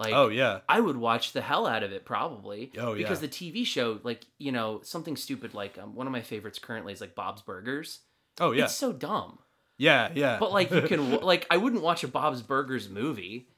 [0.00, 0.60] like oh yeah.
[0.68, 2.72] I would watch the hell out of it probably.
[2.78, 3.02] Oh, yeah.
[3.02, 6.58] Because the TV show, like, you know, something stupid like um, one of my favorites
[6.58, 8.00] currently is like Bob's Burgers.
[8.40, 8.64] Oh yeah.
[8.64, 9.38] It's so dumb.
[9.76, 10.38] Yeah, yeah.
[10.40, 13.48] But like you can like I wouldn't watch a Bob's Burgers movie.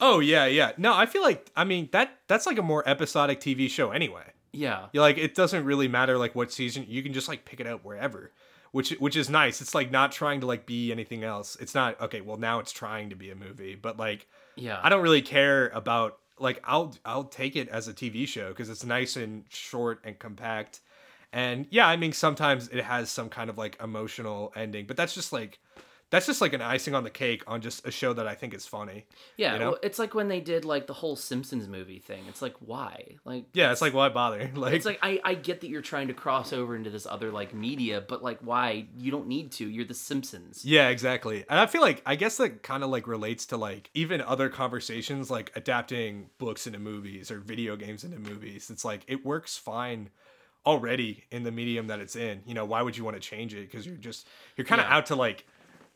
[0.00, 0.72] oh yeah, yeah.
[0.78, 4.32] No, I feel like I mean that that's like a more episodic TV show anyway.
[4.52, 4.86] Yeah.
[4.92, 7.66] You're like it doesn't really matter like what season you can just like pick it
[7.66, 8.32] out wherever,
[8.72, 9.60] which which is nice.
[9.60, 11.56] It's like not trying to like be anything else.
[11.60, 12.22] It's not okay.
[12.22, 14.80] Well, now it's trying to be a movie, but like Yeah.
[14.82, 18.68] I don't really care about like I'll I'll take it as a TV show because
[18.68, 20.80] it's nice and short and compact.
[21.32, 25.14] And yeah, I mean sometimes it has some kind of like emotional ending, but that's
[25.14, 25.58] just like
[26.10, 28.54] that's just like an icing on the cake on just a show that I think
[28.54, 29.06] is funny.
[29.36, 29.70] Yeah, you know?
[29.70, 32.24] well, it's like when they did like the whole Simpsons movie thing.
[32.28, 33.16] It's like why?
[33.24, 34.48] Like Yeah, it's like why bother?
[34.54, 37.32] Like, it's like I, I get that you're trying to cross over into this other
[37.32, 38.86] like media, but like why?
[38.96, 39.68] You don't need to.
[39.68, 40.64] You're the Simpsons.
[40.64, 41.44] Yeah, exactly.
[41.50, 44.48] And I feel like I guess that kind of like relates to like even other
[44.48, 48.70] conversations like adapting books into movies or video games into movies.
[48.70, 50.10] It's like it works fine
[50.64, 52.42] already in the medium that it's in.
[52.46, 54.86] You know, why would you want to change it cuz you're just you're kind of
[54.86, 54.96] Yeah.
[54.96, 55.46] out to like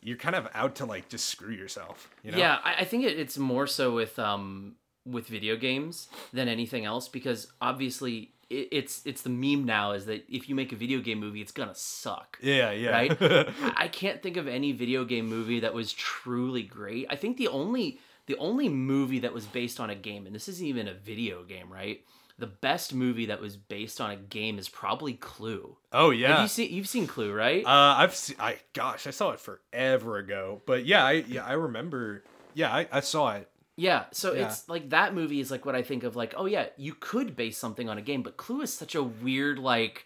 [0.02, 2.38] you're kind of out to like just screw yourself, you know?
[2.38, 6.84] Yeah, I, I think it, it's more so with um with video games than anything
[6.84, 10.76] else because obviously it, it's it's the meme now is that if you make a
[10.76, 12.38] video game movie, it's gonna suck.
[12.42, 12.90] Yeah, yeah.
[12.98, 13.16] right?
[13.22, 17.06] I- I can't think of any video game movie that was truly great.
[17.10, 20.48] I think the only the only movie that was based on a game, and this
[20.48, 22.04] isn't even a video game, right?
[22.40, 25.76] The best movie that was based on a game is probably Clue.
[25.92, 26.42] oh Have yeah.
[26.42, 27.64] you seen you've seen Clue, right?
[27.64, 31.52] Uh, I've se- I gosh, I saw it forever ago, but yeah, I yeah I
[31.52, 32.24] remember.
[32.54, 33.48] Yeah, I, I saw it.
[33.76, 34.46] yeah, so yeah.
[34.48, 37.36] it's like that movie is like what I think of like, oh yeah, you could
[37.36, 40.04] base something on a game, but Clue is such a weird like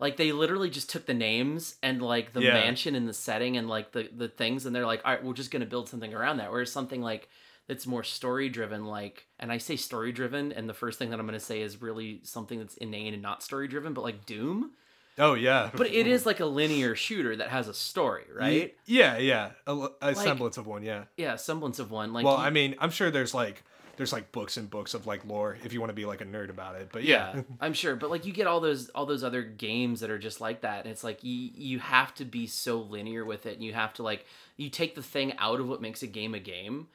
[0.00, 2.54] like they literally just took the names and like the Yeah.
[2.54, 5.34] mansion and the setting and like the the things and they're like all right we're
[5.34, 7.28] just going to build something around that whereas something like
[7.68, 11.20] that's more story driven like and i say story driven and the first thing that
[11.20, 14.26] i'm going to say is really something that's inane and not story driven but like
[14.26, 14.72] doom
[15.20, 15.70] Oh yeah.
[15.74, 19.72] but it is like a linear shooter that has a story right Yeah, yeah, a,
[19.72, 20.84] a Like- semblance of one.
[20.84, 21.04] Yeah.
[21.16, 23.64] yeah semblance of one like well, you- I mean, I'm sure there's like
[23.96, 26.24] there's like books and books of like lore if you want to be like a
[26.24, 26.90] nerd about it.
[26.92, 29.98] But yeah, yeah i'm sure but like you get all those all those other games
[30.00, 33.24] that are just like that and it's like you you have to be so linear
[33.24, 34.24] with it and you have to like
[34.56, 36.86] you take the thing out of what makes a game a game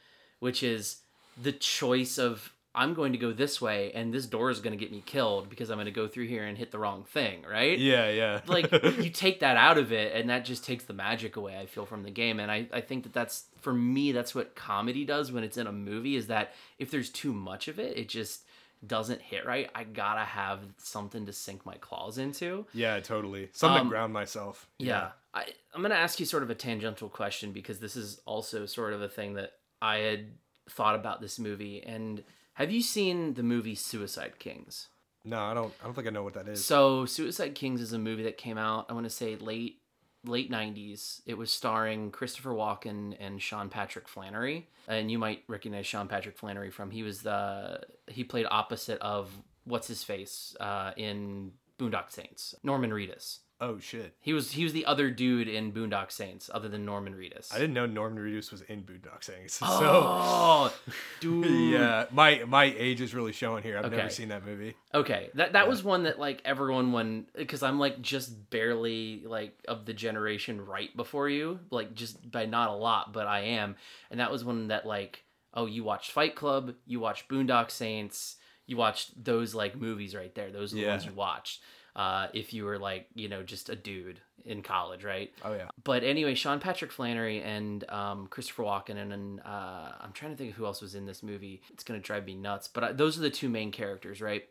[0.44, 0.98] which is
[1.42, 4.84] the choice of i'm going to go this way and this door is going to
[4.84, 7.44] get me killed because i'm going to go through here and hit the wrong thing
[7.50, 8.42] right yeah, yeah.
[8.48, 8.72] like
[9.04, 11.86] you take that out of it and that just takes the magic away i feel
[11.86, 15.32] from the game and I, I think that that's for me that's what comedy does
[15.32, 18.44] when it's in a movie is that if there's too much of it it just
[18.86, 23.50] doesn't hit right i gotta have something to sink my claws into yeah, totally.
[23.54, 24.68] Something Um, to ground myself.
[24.78, 28.66] yeah, I, i'm gonna ask you sort of a tangential question because this is also
[28.66, 29.54] sort of a thing that
[29.84, 30.22] i had
[30.70, 34.88] thought about this movie and have you seen the movie suicide kings
[35.26, 35.74] No, I don't.
[35.82, 36.66] I don't think I know what that is.
[36.66, 39.80] So Suicide Kings is a movie that came out, I want to say late
[40.26, 41.22] late 90s.
[41.26, 44.68] It was starring Christopher Walken and Sean Patrick Flanery.
[44.88, 49.32] And you might recognize Sean Patrick Flanery from he was the he played opposite of
[49.64, 53.40] what's his face uh, in Boondock Saints, Norman Reedus.
[53.64, 54.14] Oh shit.
[54.20, 57.54] He was he was the other dude in Boondock Saints other than Norman Reedus.
[57.54, 59.58] I didn't know Norman Reedus was in Boondock Saints.
[59.64, 60.74] So Oh,
[61.20, 61.46] dude.
[61.74, 63.78] yeah, my my age is really showing here.
[63.78, 63.96] I've Okay.
[63.98, 64.76] never seen that movie.
[64.94, 69.58] Okay, that that was one that like everyone when because I'm like just barely like
[69.68, 73.76] of the generation right before you, like just by not a lot, but I am,
[74.12, 75.24] and that was one that like
[75.54, 80.34] oh you watched Fight Club, you watched Boondock Saints, you watched those like movies right
[80.36, 80.52] there.
[80.52, 80.90] Those are the Yeah.
[80.90, 81.62] ones you watched.
[81.96, 85.32] Uh, if you were like you know just a dude in college, right?
[85.46, 85.70] Oh yeah.
[85.84, 90.38] But anyway, Sean Patrick Flanery and um, Christopher Walken, and, and uh, I'm trying to
[90.38, 91.62] think of who else was in this movie.
[91.72, 92.68] It's gonna drive me nuts.
[92.68, 94.44] But uh, those are the two main characters, right?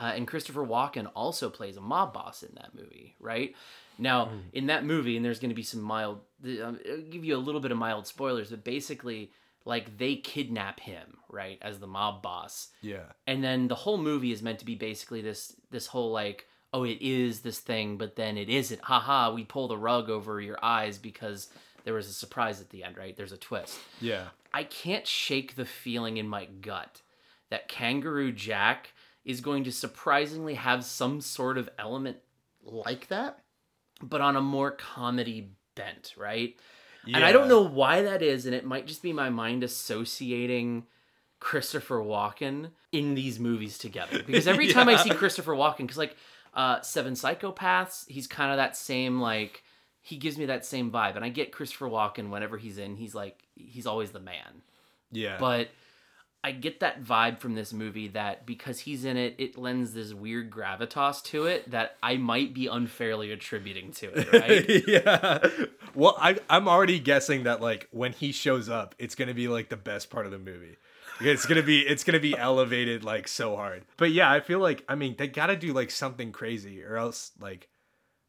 [0.00, 3.54] Uh, and Christopher Walken also plays a mob boss in that movie, right?
[3.96, 6.18] Now, in that movie, and there's going to be some mild,
[6.60, 9.30] um, I'll give you a little bit of mild spoilers, but basically,
[9.64, 13.04] like they kidnap him, right, as the mob boss, Yeah.
[13.28, 16.84] and then the whole movie is meant to be basically this this whole like oh
[16.84, 20.58] it is this thing but then it isn't haha we pull the rug over your
[20.62, 21.48] eyes because
[21.84, 24.24] there was a surprise at the end right there's a twist Yeah.
[24.52, 27.00] i can't shake the feeling in my gut
[27.50, 28.92] that kangaroo jack
[29.24, 32.18] is going to surprisingly have some sort of element
[32.62, 33.38] like that
[34.02, 36.58] but on a more comedy bent right
[37.06, 37.16] Yeah.
[37.16, 40.84] and I don't know why that is, and it might just be my mind associating
[41.40, 44.22] Christopher Walken in these movies together.
[44.22, 46.16] Because every time I see Christopher Walken, because like
[46.54, 49.62] uh, Seven Psychopaths, he's kind of that same like
[50.00, 53.14] he gives me that same vibe, and I get Christopher Walken whenever he's in, he's
[53.14, 54.62] like he's always the man.
[55.10, 55.36] Yeah.
[55.38, 55.68] But
[56.44, 60.12] I get that vibe from this movie that because he's in it, it lends this
[60.12, 64.84] weird gravitas to it that I might be unfairly attributing to it, right?
[64.86, 65.66] yeah.
[65.94, 69.70] Well, I I'm already guessing that like when he shows up, it's gonna be like
[69.70, 70.76] the best part of the movie.
[71.20, 73.84] It's gonna be it's gonna be elevated like so hard.
[73.96, 77.32] But yeah, I feel like I mean they gotta do like something crazy or else
[77.40, 77.68] like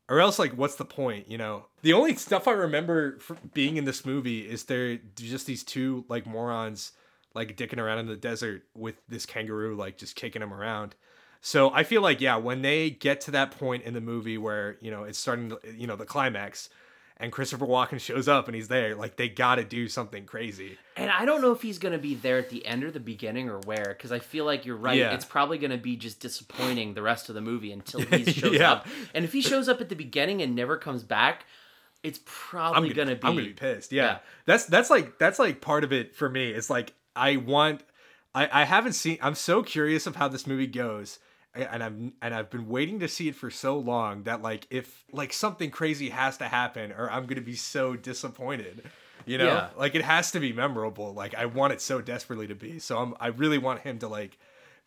[0.10, 3.18] or else like what's the point you know the only stuff i remember
[3.54, 6.92] being in this movie is there just these two like morons
[7.34, 10.96] like dicking around in the desert with this kangaroo like just kicking him around
[11.42, 14.78] so i feel like yeah when they get to that point in the movie where
[14.82, 16.70] you know it's starting to, you know the climax
[17.18, 21.10] and christopher walken shows up and he's there like they gotta do something crazy And
[21.12, 23.60] I don't know if he's gonna be there at the end or the beginning or
[23.60, 24.98] where, because I feel like you're right.
[24.98, 25.14] Yeah.
[25.14, 28.72] It's probably gonna be just disappointing the rest of the movie until he shows Yeah.
[28.72, 28.88] up.
[29.14, 31.46] And if he shows up at the beginning and never comes back,
[32.02, 33.28] it's probably gonna, gonna, be.
[33.28, 33.92] I'm gonna be pissed.
[33.92, 34.04] Yeah.
[34.06, 34.18] Yeah.
[34.46, 36.52] That's that's like that's like part of it for me.
[36.52, 37.84] It's like I want
[38.34, 41.20] I I haven't seen I'm so curious of how this movie goes.
[41.56, 45.04] And I've and I've been waiting to see it for so long that like if
[45.12, 48.84] like something crazy has to happen or I'm gonna be so disappointed.
[49.26, 49.46] You know?
[49.46, 49.70] Yeah.
[49.78, 51.14] Like it has to be memorable.
[51.14, 52.80] Like I want it so desperately to be.
[52.80, 54.38] So I'm I really want him to like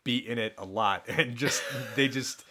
[0.03, 1.63] be in it a lot and just
[1.95, 2.43] they just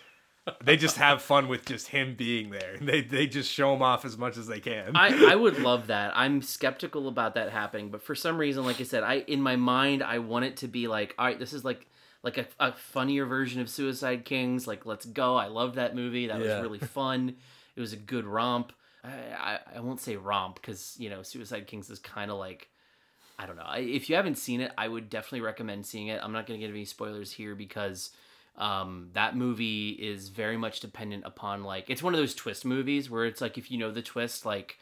[0.63, 2.77] they just have fun with just him being there.
[2.81, 4.97] They they just show him off as much as they can.
[4.97, 6.13] I, I would love that.
[6.17, 9.57] I'm skeptical about that happening, but for some reason, like I said, I in my
[9.57, 11.87] mind I want it to be like, all right, this is like
[12.23, 14.67] like a, a funnier version of Suicide Kings.
[14.67, 15.37] Like, let's go.
[15.37, 16.27] I loved that movie.
[16.27, 16.55] That Yeah.
[16.57, 17.37] was really fun.
[17.77, 18.73] It was a good romp.
[19.05, 22.69] I I, I won't say romp because you know Suicide Kings is kind of like
[23.39, 23.63] I don't know.
[23.65, 26.21] I, if you haven't seen it, I would definitely recommend seeing it.
[26.23, 28.11] I'm not going to give any spoilers here because
[28.57, 33.09] um, that movie is very much dependent upon like it's one of those twist movies
[33.09, 34.77] where it's like if you know the twist, like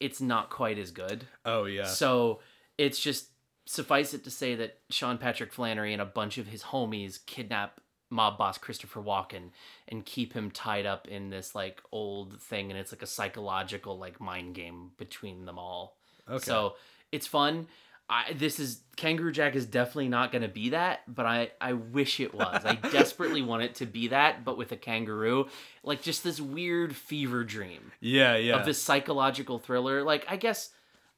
[0.00, 1.28] it's not quite as good.
[1.44, 1.84] oh yeah.
[1.84, 2.40] So
[2.76, 3.28] it's just
[3.66, 7.80] suffice it to say that Sean Patrick Flanery and a bunch of his homies kidnap
[8.10, 9.50] mob boss Christopher Walken
[9.88, 13.98] and keep him tied up in this like old thing and it's like a psychological
[13.98, 15.96] like mind game between them all.
[16.28, 16.44] Okay.
[16.44, 16.74] So
[17.10, 17.66] it's fun.
[18.08, 21.72] I this is Kangaroo Jack is definitely not going to be that, but I I
[21.72, 22.62] wish it was.
[22.64, 25.48] I desperately want it to be that, but with a kangaroo,
[25.82, 28.56] like just this weird fever dream Yeah, yeah.
[28.56, 30.02] of this psychological thriller.
[30.02, 30.68] Like I guess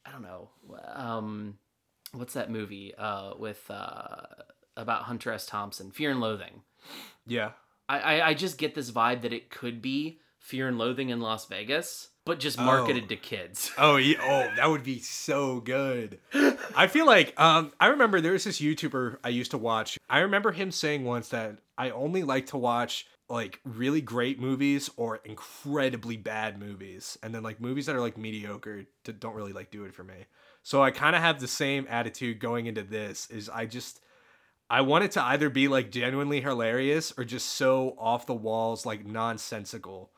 [0.06, 0.48] I don't know.
[0.94, 1.58] Um,
[2.16, 4.16] what's that movie uh, with uh,
[4.76, 5.46] about Hunter S.
[5.46, 5.90] Thompson?
[5.90, 6.62] Fear and Loathing.
[7.26, 7.50] yeah.
[7.88, 11.20] I, I I just get this vibe that it could be Fear and Loathing in
[11.20, 13.08] Las Vegas, but just marketed Oh.
[13.08, 13.70] to kids.
[13.78, 14.18] Oh, yeah.
[14.20, 16.18] Oh, that would be so good.
[16.74, 19.98] I feel like um I remember there was this YouTuber I used to watch.
[20.10, 24.88] I remember him saying once that I only like to watch like really great movies
[24.96, 29.52] or incredibly bad movies and then like movies that are like mediocre to, don't really
[29.52, 30.26] like do it for me.
[30.66, 34.00] So I kind of have the same attitude going into this is I just
[34.68, 38.84] I want it to either be like genuinely hilarious or just so off the walls
[38.84, 40.10] like nonsensical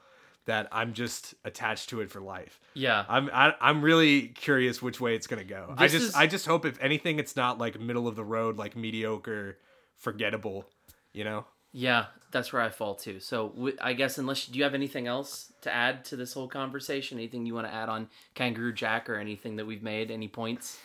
[0.47, 2.61] that I'm just attached to it for life.
[2.73, 3.05] Yeah.
[3.11, 5.75] I'm I, I'm really curious which way it's gonna go.
[5.77, 8.57] I just is- I just hope if anything, it's not like middle of the road,
[8.57, 9.59] like mediocre,
[9.99, 10.65] forgettable.
[11.13, 11.45] You know?
[11.73, 13.21] Yeah, that's where I fall too.
[13.21, 16.49] So w- I guess unless do you have anything else to add to this whole
[16.49, 17.19] conversation?
[17.19, 20.11] Anything you want to add on Kangaroo Jack or anything that we've made?
[20.11, 20.79] Any points?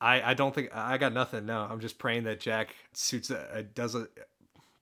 [0.00, 1.46] I I don't think I got nothing.
[1.46, 4.08] No, I'm just praying that Jack suits a, does a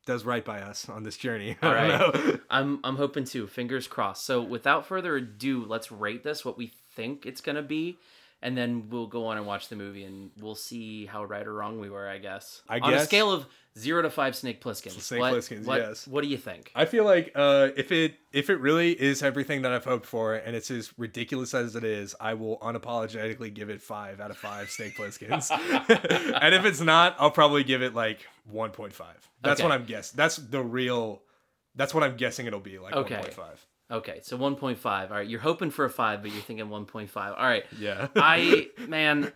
[0.06, 1.56] does right by us on this journey.
[1.62, 2.40] All right.
[2.50, 3.46] I'm I'm hoping to.
[3.46, 4.24] Fingers crossed.
[4.24, 7.98] So without further ado, let's rate this what we think it's gonna be,
[8.42, 11.54] and then we'll go on and watch the movie, and we'll see how right or
[11.54, 12.08] wrong we were.
[12.08, 12.62] I guess.
[12.68, 13.46] I on a scale of
[13.78, 15.00] zero to five Snake Plisskens.
[15.00, 15.32] Snake what,
[15.64, 16.06] what, yes.
[16.06, 16.70] What do you think?
[16.74, 20.34] I feel like uh, if it if it really is everything that I've hoped for,
[20.34, 24.36] and it's as ridiculous as it is, I will unapologetically give it five out of
[24.36, 25.50] five Snake Plisskens.
[26.42, 29.28] and if it's not, I'll probably give it like one point five.
[29.42, 29.68] That's Okay.
[29.68, 30.16] what I'm guessing.
[30.16, 31.22] That's the real.
[31.74, 33.14] That's what I'm guessing it'll be like Okay.
[33.14, 33.66] one point five.
[33.90, 34.86] Okay, so 1.5.
[34.86, 37.16] All right, you're hoping for a 5, but you're thinking 1.5.
[37.16, 37.64] All right.
[37.78, 38.08] Yeah.
[38.16, 39.30] I man,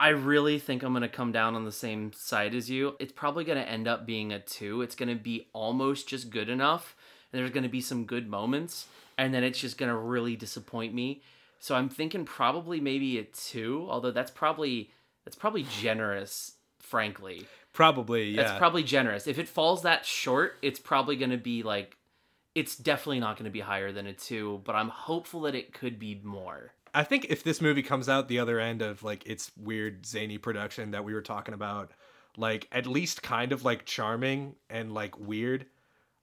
[0.00, 2.96] I really think I'm going to come down on the same side as you.
[2.98, 4.80] It's probably going to end up being a 2.
[4.80, 6.96] It's going to be almost just good enough.
[7.30, 8.86] And there's going to be some good moments,
[9.16, 11.22] and then it's just going to really disappoint me.
[11.60, 14.90] So I'm thinking probably maybe a 2, although that's probably
[15.24, 17.46] that's probably generous, frankly.
[17.74, 18.30] Probably.
[18.30, 18.42] Yeah.
[18.42, 19.26] That's probably generous.
[19.26, 21.98] If it falls that short, it's probably going to be like
[22.54, 25.72] it's definitely not going to be higher than a 2, but I'm hopeful that it
[25.72, 26.72] could be more.
[26.94, 30.38] I think if this movie comes out the other end of like its weird zany
[30.38, 31.92] production that we were talking about,
[32.36, 35.66] like at least kind of like charming and like weird,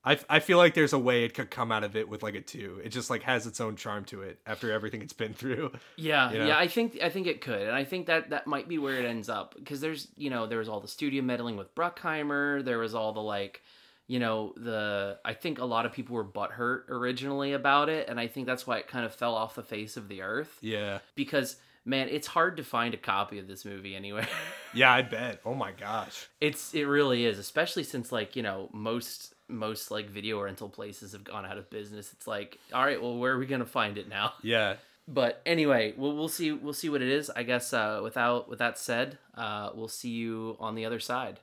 [0.04, 2.34] I, I feel like there's a way it could come out of it with like
[2.34, 2.80] a two.
[2.84, 5.72] It just like has its own charm to it after everything it's been through.
[5.96, 6.46] Yeah, You know?
[6.46, 8.94] yeah, I think I think it could, and I think that that might be where
[8.94, 12.64] it ends up because there's you know there was all the studio meddling with Bruckheimer,
[12.64, 13.62] there was all the like,
[14.08, 18.18] you know the I think a lot of people were butthurt originally about it, and
[18.18, 20.98] I think that's why it kind of fell off the face of the earth Yeah.
[21.14, 24.26] because man, it's hard to find a copy of this movie anyway.
[24.74, 25.40] Yeah, I bet.
[25.46, 26.26] Oh my gosh.
[26.42, 31.12] it's it really is, especially since like you know most most like video rental places
[31.12, 32.12] have gone out of business.
[32.12, 34.32] It's like all right, well where are we gonna find it now?
[34.42, 34.74] Yeah.
[35.08, 38.58] but anyway we'll, we'll see we'll see what it is i guess uh, without with
[38.58, 41.40] that said uh, we'll see you on the other side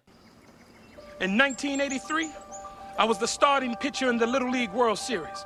[1.21, 2.29] In 1983,
[2.97, 5.45] I was the starting pitcher in the Little League World Series.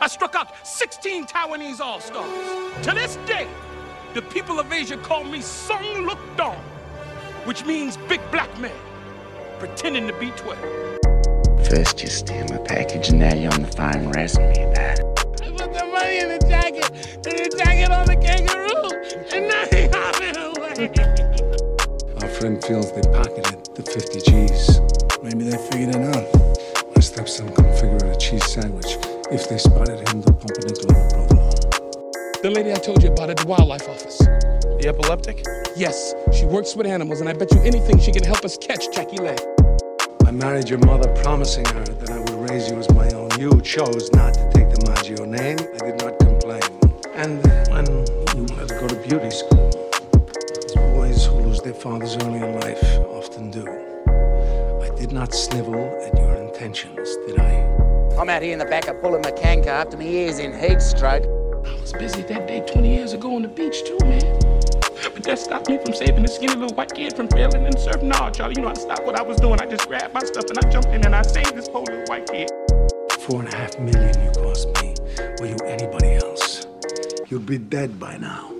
[0.00, 2.30] I struck out 16 Taiwanese All Stars.
[2.84, 3.48] To this day,
[4.14, 6.62] the people of Asia call me Sung Luk Dong,
[7.42, 8.70] which means big black man,
[9.58, 11.68] pretending to be 12.
[11.68, 15.42] First you steal my package, and now you're on the phone razzing me about it.
[15.42, 19.64] I put the money in the jacket, and the jacket on the kangaroo, and now
[19.72, 21.22] he hopping away.
[22.36, 24.76] Our friend feels they pocketed the 50 G's.
[25.22, 26.28] Maybe they figured it out.
[26.94, 29.00] My stepson couldn't figure out a cheese sandwich.
[29.32, 32.42] If they spotted him, they'll pump a nickel the provolone.
[32.42, 34.18] The lady I told you about at the wildlife office.
[34.18, 35.46] The epileptic?
[35.78, 38.92] Yes, she works with animals, and I bet you anything she can help us catch
[38.92, 39.40] Jackie Legs.
[40.26, 43.30] I married your mother, promising her that I would raise you as my own.
[43.40, 45.56] You chose not to take the Maggio name.
[45.56, 46.68] I did not complain.
[47.16, 47.40] And
[47.72, 47.88] when
[48.36, 49.75] you wanted to go to beauty school,
[51.66, 57.40] their fathers early in life often do, I did not snivel at your intentions, did
[57.40, 57.54] I?
[58.16, 60.38] I'm out here in the back of pulling my can car up to my ears
[60.38, 61.24] in heat stroke.
[61.24, 64.38] I was busy that day 20 years ago on the beach, too, man.
[65.12, 68.00] But that stopped me from saving the skinny little white kid from failing and surf.
[68.00, 69.60] No, Charlie, you know, I stopped what I was doing.
[69.60, 72.04] I just grabbed my stuff and I jumped in and I saved this poor little
[72.04, 72.48] white kid.
[73.22, 74.94] Four and a half million you cost me.
[75.40, 76.68] Were you anybody else?
[77.28, 78.55] You'd be dead by now.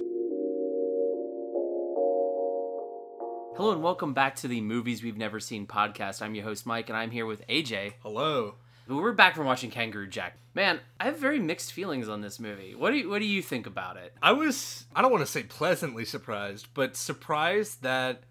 [3.57, 6.91] Hello and welcome back to the movies we've never seen podcast i'm your host mike
[6.91, 8.55] and i'm here with aj Hello.
[8.87, 12.75] we're back from watching kangaroo jack man i have very mixed feelings on this movie
[12.75, 15.31] what do you what do you think about it I was I don't want to
[15.31, 18.25] say pleasantly surprised, but surprised that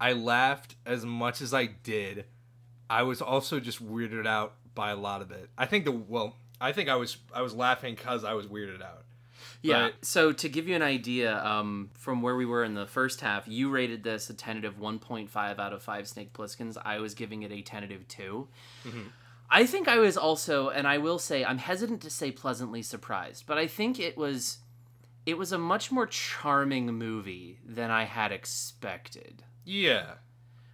[0.00, 2.26] I laughed as much as I did.
[2.88, 5.48] I was also just weirded out by a lot of it.
[5.56, 8.82] I think the well, I think I was I was laughing cuz I was weirded
[8.82, 9.05] out.
[9.66, 9.88] Yeah.
[10.02, 13.46] So to give you an idea, um, from where we were in the first half,
[13.48, 16.76] you rated this a tentative 1.5 out of five Snake Plisskens.
[16.84, 18.48] I was giving it a tentative 2
[19.50, 23.44] I think I was also, and I will say, I'm hesitant to say pleasantly surprised,
[23.46, 24.58] but I think it was,
[25.24, 29.44] it was a much more charming movie than I had expected.
[29.64, 30.14] Yeah.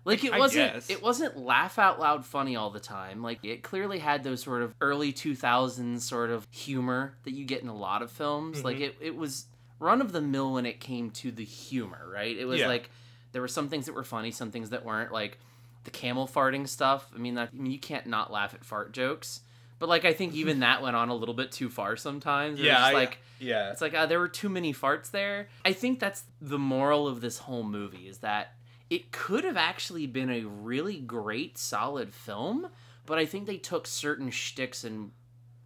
[0.05, 0.91] Like it I wasn't guess.
[0.91, 3.23] it wasn't laugh out loud funny all the time.
[3.23, 7.63] Like it clearly had those sort of early 2000s sort of humor that you get
[7.63, 8.65] in a lot of films.
[8.65, 8.85] Like Mm-hmm.
[8.85, 9.47] it it was
[9.79, 12.37] run of the mill when it came to the humor, right?
[12.37, 12.69] It was Yeah.
[12.69, 12.91] like
[13.33, 15.39] there were some things that were funny, some things that weren't like
[15.85, 17.09] the camel farting stuff.
[17.15, 19.41] I mean that I mean you can't not laugh at fart jokes.
[19.79, 22.59] But like I think even that went on a little bit too far sometimes.
[22.59, 23.71] It Yeah, I- like yeah.
[23.71, 25.49] it's like uh, there were too many farts there.
[25.65, 28.55] I think that's the moral of this whole movie is that
[28.93, 32.69] it could have actually been a really great, solid film,
[33.07, 35.13] but I think they took certain shticks and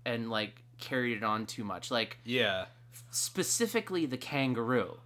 [0.04, 1.90] and like carried it on too much.
[1.90, 2.66] Like Yeah.
[3.10, 4.98] specifically the kangaroo.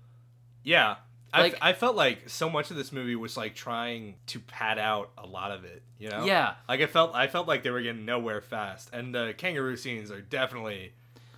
[0.62, 0.96] Yeah.
[1.32, 4.78] Like- I, I felt like so much of this movie was like trying to pad
[4.78, 6.24] out a lot of it, you know?
[6.26, 6.54] Yeah.
[6.68, 8.90] Like I felt I felt like they were getting nowhere fast.
[8.92, 10.92] And the kangaroo scenes are definitely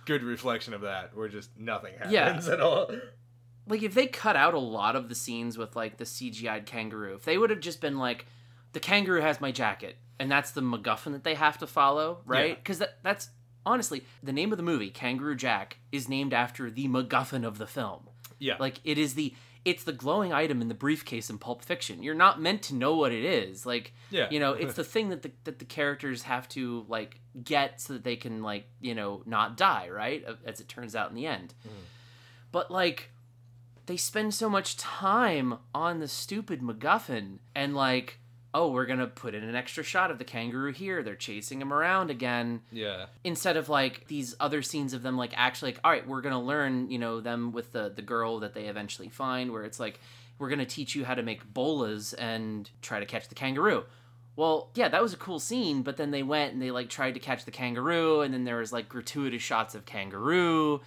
[0.05, 2.25] good reflection of that, where just nothing Yeah.
[2.25, 2.91] happens at all.
[3.67, 7.15] Like if they cut out a lot of the scenes with like the CGI'd kangaroo,
[7.15, 8.25] if they would have just been like,
[8.73, 12.49] the kangaroo has my jacket, and that's the MacGuffin that they have to follow, right?
[12.49, 12.55] Yeah.
[12.55, 13.29] Because that, that's
[13.65, 17.67] honestly the name of the movie, Kangaroo Jack, is named after the MacGuffin of the
[17.67, 18.09] film.
[18.39, 18.55] Yeah.
[18.59, 19.33] Like it is the
[19.63, 22.03] it's the glowing item in the briefcase in Pulp Fiction.
[22.03, 23.65] You're not meant to know what it is.
[23.65, 24.27] Like Yeah.
[24.29, 27.93] you know, it's the thing that the that the characters have to like get so
[27.93, 30.25] that they can like, you know, not die, right?
[30.45, 31.53] As it turns out in the end.
[31.65, 31.71] Mm.
[32.51, 33.09] But like
[33.85, 38.19] they spend so much time on the stupid MacGuffin and like,
[38.53, 41.01] oh, we're gonna put in an extra shot of the kangaroo here.
[41.03, 43.07] They're chasing him around again yeah.
[43.23, 46.41] instead of like these other scenes of them like actually like all right we're gonna
[46.41, 49.99] learn you know them with the the girl that they eventually find where it's like
[50.37, 53.83] we're gonna teach you how to make bolas and try to catch the kangaroo
[54.35, 57.13] well yeah that was a cool scene but then they went and they like tried
[57.13, 60.79] to catch the kangaroo and then there was like gratuitous shots of kangaroo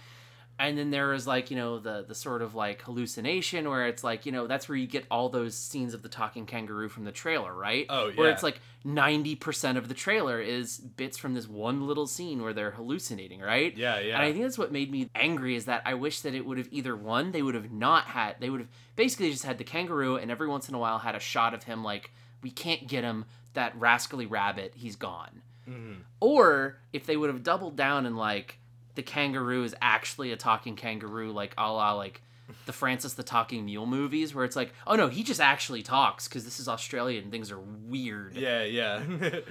[0.59, 4.03] and then there is like you know the the sort of like hallucination where it's
[4.03, 7.03] like you know that's where you get all those scenes of the talking kangaroo from
[7.05, 11.33] the trailer right Oh, yeah where it's like 90% of the trailer is bits from
[11.33, 14.15] this one little scene where they're hallucinating right Yeah, yeah.
[14.15, 16.57] and i think that's what made me angry is that i wish that it would
[16.57, 19.63] have either one they would have not had they would have basically just had the
[19.63, 22.87] kangaroo and every once in a while had a shot of him like we can't
[22.87, 25.95] get him that rascally rabbit he's gone Mm-hmm.
[26.21, 28.57] or if they would have doubled down and like
[28.97, 32.21] the kangaroo is actually a talking kangaroo, like a la like
[32.65, 36.27] the Francis the Talking Mule movies, where it's like, oh no, he just actually talks
[36.27, 39.01] because this is Australia and things are weird, Yeah, yeah.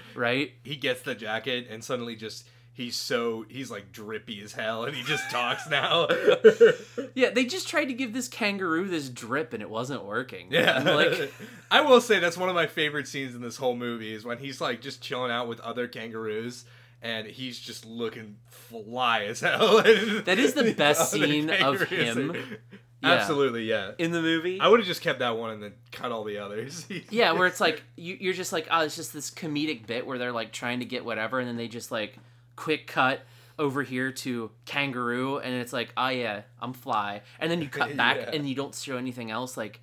[0.14, 0.52] right?
[0.64, 4.94] he gets the jacket and suddenly just he's so he's like drippy as hell and
[4.96, 6.08] he just talks now.
[7.14, 10.48] Yeah, they just tried to give this kangaroo this drip and it wasn't working.
[10.50, 11.32] Yeah, And, like
[11.70, 14.38] I will say that's one of my favorite scenes in this whole movie is when
[14.38, 16.64] he's like just chilling out with other kangaroos
[17.06, 19.82] and he's just looking fly as hell.
[20.24, 22.34] That is the best scene of him.
[23.02, 23.12] Yeah.
[23.12, 23.92] Absolutely, yeah.
[23.98, 24.58] in the movie.
[24.60, 26.86] I would have just kept that one and then cut all the others.
[27.10, 30.18] Yeah, where it's like you, you're just like, oh, it's just this comedic bit where
[30.18, 32.18] they're like trying to get whatever, and then they just like
[32.56, 33.20] quick cut
[33.58, 37.96] over here to kangaroo, and it's like, oh yeah, I'm fly, and then you cut
[37.96, 38.30] back Yeah.
[38.32, 39.56] and you don't show anything else.
[39.56, 39.80] Like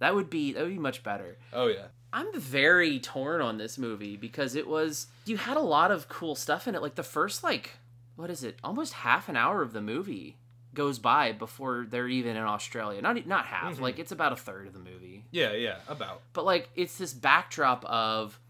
[0.00, 1.38] that would be that would be much better.
[1.52, 1.86] oh yeah.
[2.16, 6.34] I'm very torn on this movie because it was you had a lot of cool
[6.34, 6.80] stuff in it.
[6.80, 7.72] Like the first like
[8.16, 8.56] what is it?
[8.64, 10.38] Almost half an hour of the movie
[10.72, 13.02] goes by before they're even in Australia.
[13.02, 13.74] Not not half.
[13.74, 13.82] Mm-hmm.
[13.82, 16.22] Like it's about a third of the movie Yeah, yeah, about.
[16.32, 18.40] but like it's this backdrop of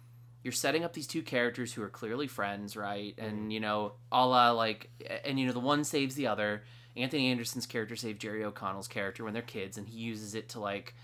[0.45, 3.27] you're setting up these two characters who are clearly friends right mm-hmm.
[3.27, 4.91] and you know a la like
[5.25, 6.63] and you know the one saves the other
[6.97, 10.61] anthony anderson's character saved jerry o'connell's character when they're kids and he uses it to
[10.61, 10.95] like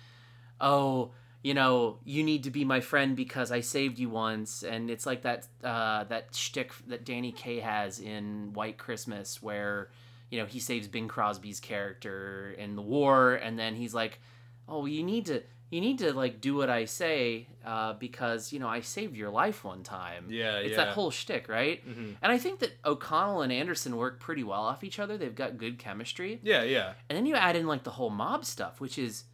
[0.60, 1.10] oh
[1.42, 5.06] you know you need to be my friend because i saved you once and it's
[5.06, 9.90] like that uh that shtick that danny kaye has in white christmas where
[10.30, 14.20] you know he saves bing crosby's character in the war and then he's like
[14.68, 18.58] oh you need to you need to like do what I say uh, because you
[18.58, 20.26] know I saved your life one time.
[20.28, 20.76] Yeah, it's yeah.
[20.76, 21.82] that whole shtick, right?
[22.20, 25.16] And I think that O'Connell and Anderson work pretty well off each other.
[25.16, 26.40] They've got good chemistry.
[26.42, 26.92] Yeah, yeah.
[27.08, 29.24] And then you add in like the whole mob stuff, which is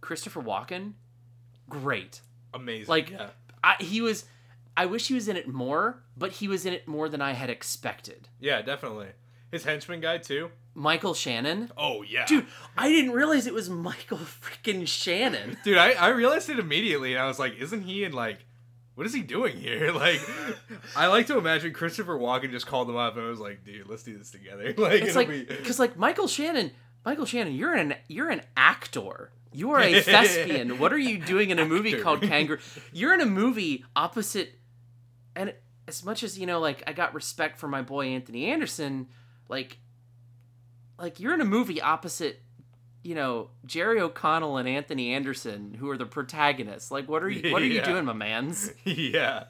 [0.00, 0.94] Christopher Walken,
[1.68, 2.20] great.
[2.52, 2.88] Amazing.
[2.88, 3.28] Like yeah.
[3.62, 4.24] I, he was.
[4.76, 7.32] I wish he was in it more, but he was in it more than I
[7.32, 8.28] had expected.
[8.40, 9.08] Yeah, definitely.
[9.52, 10.50] His henchman guy too.
[10.74, 11.70] Michael Shannon.
[11.76, 12.26] Oh yeah.
[12.26, 12.46] Dude,
[12.76, 15.56] I didn't realize it was Michael freaking Shannon.
[15.64, 18.44] Dude, I, I realized it immediately and I was like, isn't he in like
[18.94, 19.92] what is he doing here?
[19.94, 20.20] Like
[20.96, 23.88] I like to imagine Christopher Walken just called him up and I was like, dude,
[23.88, 24.74] let's do this together.
[24.78, 26.72] Like it's like be because like Michael Shannon,
[27.04, 29.30] Michael Shannon, you're an you're an actor.
[29.54, 30.78] You are a thespian.
[30.78, 32.02] what are you doing in a movie Actor.
[32.02, 32.58] called Kangaroo?
[32.92, 34.58] You're in a movie opposite,
[35.36, 35.54] and
[35.86, 39.06] as much as you know, like I got respect for my boy Anthony Anderson,
[39.48, 39.78] like,
[40.98, 42.42] like you're in a movie opposite,
[43.04, 46.90] you know, Jerry O'Connell and Anthony Anderson, who are the protagonists.
[46.90, 48.72] Like, what are you what are you doing, my man's?
[48.84, 49.44] yeah.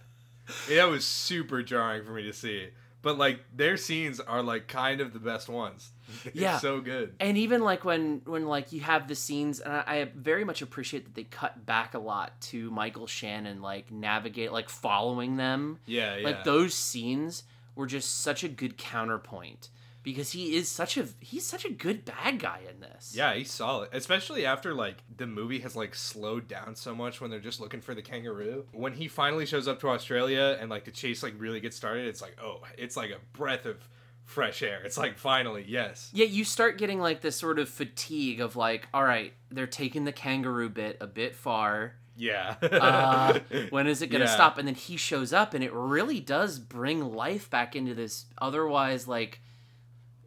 [0.69, 2.69] That was super jarring for me to see.
[3.01, 5.93] But like their scenes are like kind of the best ones.
[6.35, 6.59] Yeah.
[6.59, 7.15] so good.
[7.21, 10.63] and even like when when like you have the scenes and I, I very much
[10.63, 15.79] appreciate that they cut back a lot to michael shannon like navigate like following them
[15.87, 16.25] Yeah, yeah.
[16.25, 17.45] like those scenes
[17.75, 19.69] were just such a good counterpoint
[20.03, 23.51] because he is such a he's such a good bad guy in this Yeah, he's
[23.51, 23.89] solid.
[23.93, 27.81] Especially after like the movie has like slowed down so much when they're just looking
[27.81, 28.67] for the kangaroo.
[28.73, 32.07] When he finally shows up to Australia and like the chase like really gets started,
[32.07, 33.77] it's like, oh, it's like a breath of
[34.25, 34.83] fresh air.
[34.85, 36.11] It's like finally, yes.
[36.15, 40.05] yeah you start getting like this sort of fatigue of like all right they're taking
[40.05, 42.55] the kangaroo bit a bit far Yeah.
[42.63, 43.39] uh,
[43.71, 44.35] when is it going to Yeah.
[44.35, 44.57] stop?
[44.59, 49.07] And then he shows up, and it really does bring life back into this otherwise
[49.09, 49.41] like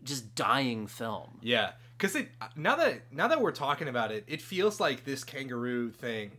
[0.04, 1.40] just dying film.
[1.42, 5.24] Yeah, because it now that now that we're talking about it, it feels like this
[5.24, 6.32] kangaroo thing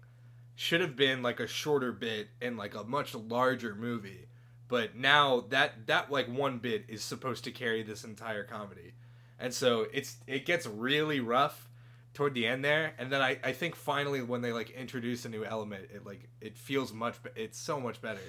[0.54, 4.27] should have been like a shorter bit and like a much larger movie.
[4.68, 8.92] But now that that like one bit is supposed to carry this entire comedy,
[9.38, 11.68] and so it's it gets really rough
[12.14, 15.28] toward the end there, and then I I think finally when they like introduce a
[15.28, 18.20] new element, it like it feels much be- it's so much better.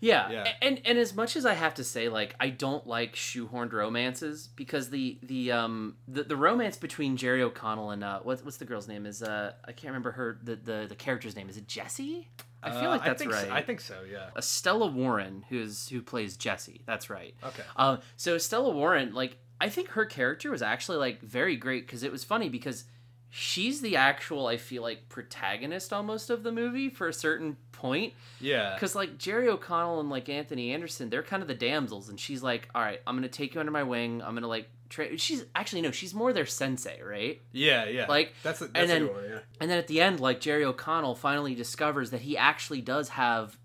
[0.00, 0.30] Yeah.
[0.30, 0.52] Yeah.
[0.62, 4.48] And and as much as I have to say, like, I don't like shoehorned romances
[4.54, 8.64] because the the um the, the romance between Jerry O'Connell and uh what's what's the
[8.64, 11.66] girl's name is uh I can't remember her the the, the character's name is it
[11.66, 12.28] Jesse?
[12.68, 13.46] I feel Uh, like that's think right.
[13.46, 14.00] So, I think so.
[14.10, 14.30] Yeah.
[14.36, 16.82] Uh, Stella Warren, who's who plays Jesse.
[16.86, 17.34] That's right.
[17.44, 17.62] Okay.
[17.76, 22.02] Um, so Stella Warren, like, I think her character was actually like very great because
[22.02, 22.84] it was funny because
[23.30, 28.14] she's the actual I feel like protagonist almost of the movie for a certain point.
[28.40, 28.74] Yeah.
[28.74, 32.42] Because like Jerry O'Connell and like Anthony Anderson, they're kind of the damsels, and she's
[32.42, 34.22] like, "All right, I'm gonna take you under my wing.
[34.22, 35.18] I'm gonna like." Tra-.
[35.18, 37.40] She's actually no, she's more their sensei, right?
[37.52, 38.06] Yeah, yeah.
[38.08, 39.38] Like that's a, that's and then one, yeah.
[39.60, 43.58] and then at the end, like Jerry O'Connell finally discovers that he actually does have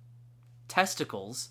[0.68, 1.50] testicles,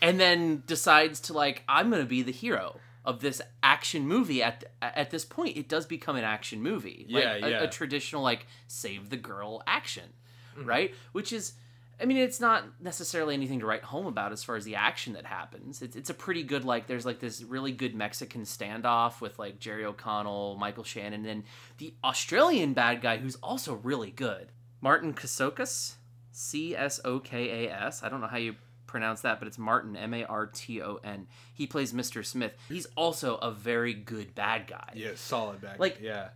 [0.00, 4.42] and then decides to like, I'm gonna be the hero of this action movie.
[4.42, 7.62] At at this point, it does become an action movie, like Yeah, a, yeah.
[7.62, 10.12] a traditional like save the girl action,
[10.56, 10.66] Mhm.
[10.66, 10.94] right?
[11.12, 11.54] Which is.
[12.00, 15.12] I mean, it's not necessarily anything to write home about as far as the action
[15.12, 15.80] that happens.
[15.82, 19.60] It's, it's a pretty good, like, there's like this really good Mexican standoff with like
[19.60, 21.44] Jerry O'Connell, Michael Shannon, and then
[21.78, 24.48] the Australian bad guy who's also really good.
[24.80, 25.94] Martin Kasokas,
[26.32, 28.02] C S O K A S.
[28.02, 30.98] I don't know how you pronounce that, but it's Martin, M A R T O
[31.04, 31.26] N.
[31.54, 32.24] He plays Mr.
[32.24, 32.52] Smith.
[32.68, 34.90] He's also a very good bad guy.
[34.94, 35.78] Yeah, solid back.
[35.78, 36.28] Like- yeah.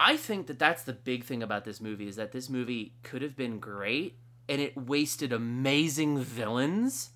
[0.00, 3.20] I think that that's the big thing about this movie is that this movie could
[3.20, 4.16] have been great
[4.48, 7.10] and it wasted amazing villains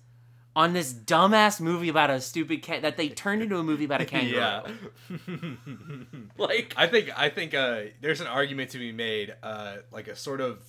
[0.55, 4.01] on this dumbass movie about a stupid cat that they turned into a movie about
[4.01, 4.37] a kangaroo.
[4.37, 4.61] Yeah.
[6.37, 10.15] like I think I think uh there's an argument to be made, uh like a
[10.15, 10.63] sort of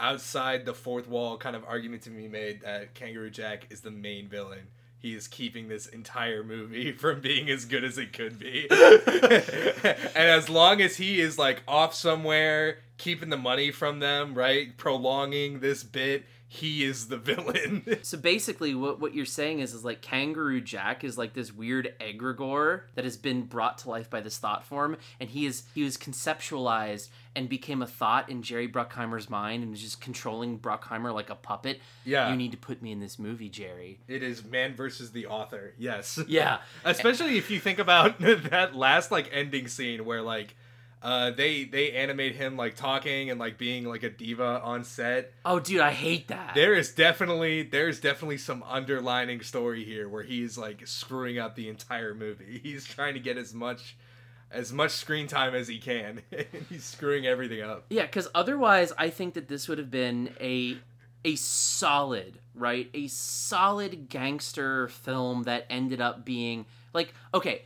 [0.00, 3.90] outside the fourth wall kind of argument to be made that Kangaroo Jack is the
[3.90, 4.68] main villain.
[4.98, 8.66] He is keeping this entire movie from being as good as it could be.
[8.70, 14.76] and as long as he is like off somewhere, keeping the money from them, right?
[14.76, 17.98] Prolonging this bit, he is the villain.
[18.02, 21.94] So basically, what, what you're saying is, is like Kangaroo Jack is like this weird
[21.98, 25.82] egregore that has been brought to life by this thought form, and he is he
[25.82, 31.14] was conceptualized and became a thought in Jerry Bruckheimer's mind, and is just controlling Bruckheimer
[31.14, 31.80] like a puppet.
[32.04, 32.30] Yeah.
[32.30, 34.00] you need to put me in this movie, Jerry.
[34.08, 35.72] It is man versus the author.
[35.78, 36.18] Yes.
[36.28, 36.58] Yeah.
[36.84, 40.54] Especially if you think about that last like ending scene where like
[41.02, 45.32] uh they they animate him like talking and like being like a diva on set.
[45.44, 46.54] Oh, dude, I hate that.
[46.54, 51.68] There is definitely there's definitely some underlining story here where he's like screwing up the
[51.68, 52.60] entire movie.
[52.62, 53.96] He's trying to get as much
[54.50, 56.22] as much screen time as he can.
[56.32, 57.86] and he's screwing everything up.
[57.90, 60.76] Yeah, because otherwise, I think that this would have been a
[61.24, 62.90] a solid, right?
[62.94, 67.62] A solid gangster film that ended up being like okay.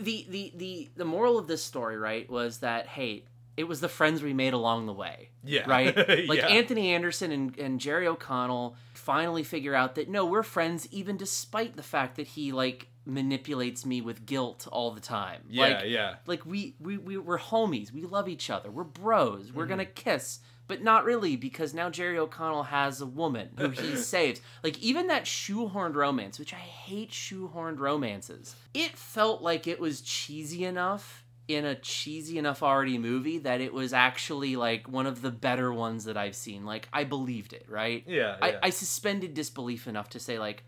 [0.00, 3.24] The the the the moral of this story, right, was that hey,
[3.56, 5.30] it was the friends we made along the way.
[5.44, 5.64] Yeah.
[5.66, 5.96] Right?
[6.28, 6.48] Like Yeah.
[6.48, 11.76] Anthony Anderson and, and Jerry O'Connell finally figure out that no, we're friends even despite
[11.76, 15.40] the fact that he like manipulates me with guilt all the time.
[15.48, 16.14] Yeah, like, yeah.
[16.26, 19.68] like we, we we we're homies we love each other we're bros we're Mhm.
[19.70, 24.40] gonna kiss but not really because now jerry o'connell has a woman who he saves
[24.62, 30.00] like even that shoehorned romance which i hate shoehorned romances it felt like it was
[30.00, 35.22] cheesy enough in a cheesy enough already movie that it was actually like one of
[35.22, 38.58] the better ones that i've seen like i believed it right Yeah, I, yeah.
[38.62, 40.62] I suspended disbelief enough to say like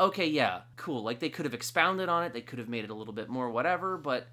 [0.00, 1.02] okay, yeah, cool.
[1.02, 3.28] Like they could have expounded on it, they could have made it a little bit
[3.28, 4.28] more whatever, but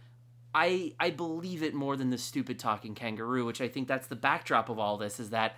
[0.56, 4.16] I I believe it more than the stupid talking kangaroo, which I think that's the
[4.16, 5.58] backdrop of all this is that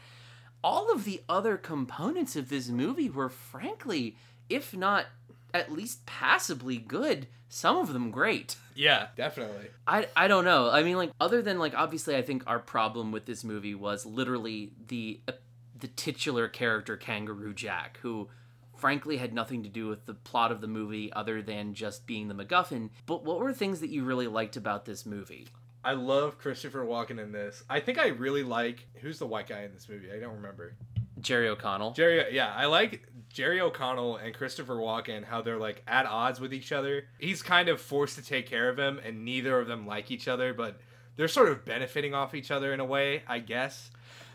[0.64, 4.18] all of the other components of this movie were frankly,
[4.50, 5.06] if not
[5.54, 8.56] at least passably good, some of them great.
[8.76, 9.68] Yeah, definitely.
[9.88, 10.70] I, I don't know.
[10.70, 14.04] I mean, like other than like obviously, I think our problem with this movie was
[14.04, 15.34] literally the uh,
[15.80, 18.30] the titular character Kangaroo Jack, who
[18.78, 22.28] frankly had nothing to do with the plot of the movie other than just being
[22.28, 22.90] the MacGuffin.
[23.06, 25.48] But what were things that you really liked about this movie?
[25.84, 27.64] I love Christopher Walken in this.
[27.70, 30.12] I think I really like who's the white guy in this movie.
[30.12, 30.76] I don't remember.
[31.22, 31.92] Jerry O'Connell.
[31.92, 36.54] Jerry, yeah, I like Jerry O'Connell and Christopher Walken how they're like at odds with
[36.54, 37.06] each other.
[37.20, 40.28] He's kind of forced to take care of him, and neither of them like each
[40.28, 40.80] other, but
[41.16, 43.92] they're sort of benefiting off each other in a way, I guess.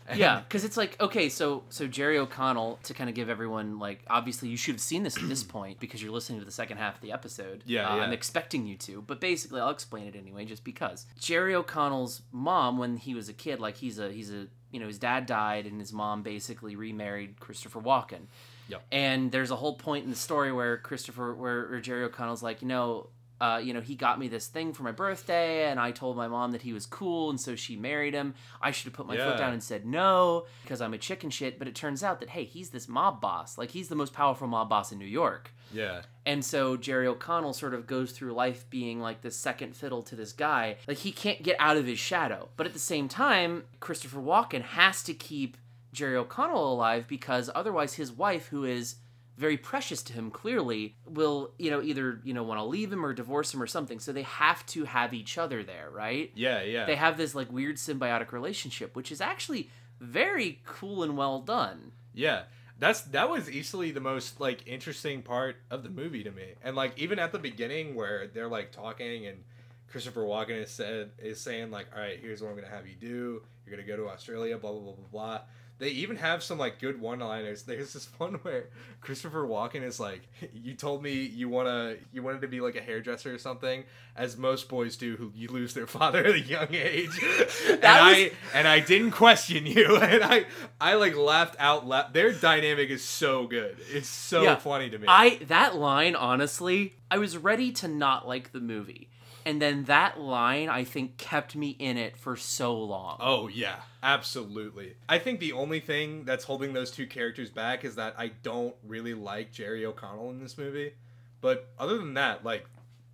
[0.15, 4.01] Yeah, because it's like okay, so so Jerry O'Connell to kind of give everyone like
[4.07, 6.77] obviously you should have seen this at this point because you're listening to the second
[6.77, 7.63] half of the episode.
[7.65, 8.01] Yeah, Uh, yeah.
[8.03, 12.77] I'm expecting you to, but basically I'll explain it anyway, just because Jerry O'Connell's mom
[12.77, 15.65] when he was a kid, like he's a he's a you know his dad died
[15.67, 18.27] and his mom basically remarried Christopher Walken.
[18.69, 18.81] Yep.
[18.91, 22.61] And there's a whole point in the story where Christopher, where, where Jerry O'Connell's like,
[22.61, 23.09] you know,
[23.43, 26.27] uh, you know, he got me this thing for my birthday, and I told my
[26.29, 28.35] mom that he was cool, and so she married him.
[28.61, 29.25] I should have put my Yeah.
[29.31, 31.59] foot down and said no because I'm a chicken shit.
[31.59, 33.57] But it turns out that hey, he's this mob boss.
[33.57, 35.51] Like he's the most powerful mob boss in New York.
[35.73, 36.03] Yeah.
[36.25, 40.15] And so Jerry O'Connell sort of goes through life being like this second fiddle to
[40.15, 40.77] this guy.
[40.87, 42.47] Like he can't get out of his shadow.
[42.55, 45.57] But at the same time, Christopher Walken has to keep
[45.91, 48.95] Jerry O'Connell alive because otherwise his wife, who is
[49.37, 53.03] very precious to him clearly will you know either you know want to leave him
[53.05, 56.61] or divorce him or something so they have to have each other there right Yeah,
[56.61, 56.85] yeah.
[56.85, 59.69] they have this like weird symbiotic relationship which is actually
[59.99, 62.43] very cool and well done Yeah,
[62.77, 66.55] that's that was easily the most like interesting part of the movie to me.
[66.63, 69.43] And like even at the beginning where they're like talking and
[69.87, 72.95] Christopher Walken is said is saying like, "All right, here's what I'm gonna have you
[72.95, 73.43] do.
[73.65, 75.41] You're gonna go to Australia." Blah blah blah blah blah.
[75.79, 77.63] They even have some like good one-liners.
[77.63, 78.69] There's this one where
[79.01, 80.21] Christopher Walken is like,
[80.53, 83.83] "You told me you wanna you wanted to be like a hairdresser or something,
[84.15, 87.09] as most boys do who you lose their father at a young age."
[87.67, 90.45] and was- I and I didn't question you, and I
[90.79, 92.13] I like laughed out loud.
[92.13, 93.77] Their dynamic is so good.
[93.91, 94.55] It's so Yeah.
[94.55, 95.05] funny to me.
[95.09, 99.09] I that line honestly, I was ready to not like the movie.
[99.45, 103.17] And then that line I think kept me in it for so long.
[103.19, 104.95] Oh yeah, absolutely.
[105.07, 108.75] I think the only thing that's holding those two characters back is that I don't
[108.85, 110.93] really like Jerry O'Connell in this movie.
[111.41, 112.65] But other than that, like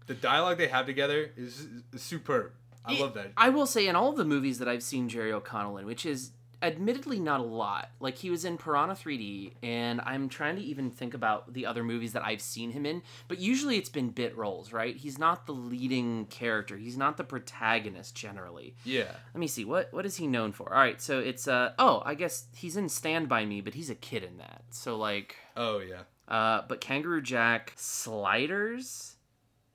[0.06, 2.52] the dialogue they have together is, is superb.
[2.86, 3.34] I love that.
[3.38, 6.32] I will say in all the movies that I've seen Jerry O'Connell in, which is
[6.62, 7.90] admittedly not a lot.
[8.00, 11.84] Like he was in Piranha 3D, and I'm trying to even think about the other
[11.84, 13.02] movies that I've seen him in.
[13.28, 14.96] But usually it's been bit roles, right?
[14.96, 16.78] He's not the leading character.
[16.78, 18.76] He's not the protagonist generally.
[18.84, 19.12] Yeah.
[19.34, 19.66] Let me see.
[19.66, 20.74] What what is he known for?
[20.74, 23.90] All right, so it's uh oh, I guess he's in Stand by Me, but he's
[23.90, 24.64] a kid in that.
[24.72, 26.02] So like Oh yeah.
[26.28, 29.16] uh but Kangaroo Jack, Sliders,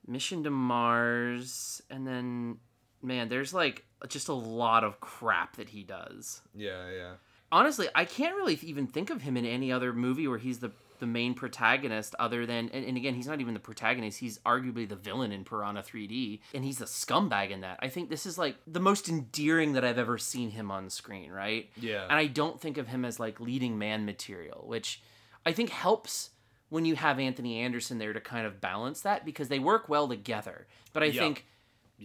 [0.07, 2.57] Mission to Mars, and then
[3.01, 6.41] man, there's like just a lot of crap that he does.
[6.55, 7.11] Yeah, yeah.
[7.51, 10.71] Honestly, I can't really even think of him in any other movie where he's the
[10.99, 14.87] the main protagonist other than and, and again he's not even the protagonist he's arguably
[14.87, 18.37] the villain in piranha 3d and he's the scumbag in that i think this is
[18.37, 22.03] like the most endearing that i've ever seen him on screen right Yeah.
[22.05, 25.01] and i don't think of him as like leading man material which
[25.45, 26.29] i think helps
[26.69, 30.07] when you have anthony anderson there to kind of balance that because they work well
[30.07, 31.21] together but i Yeah.
[31.23, 31.45] think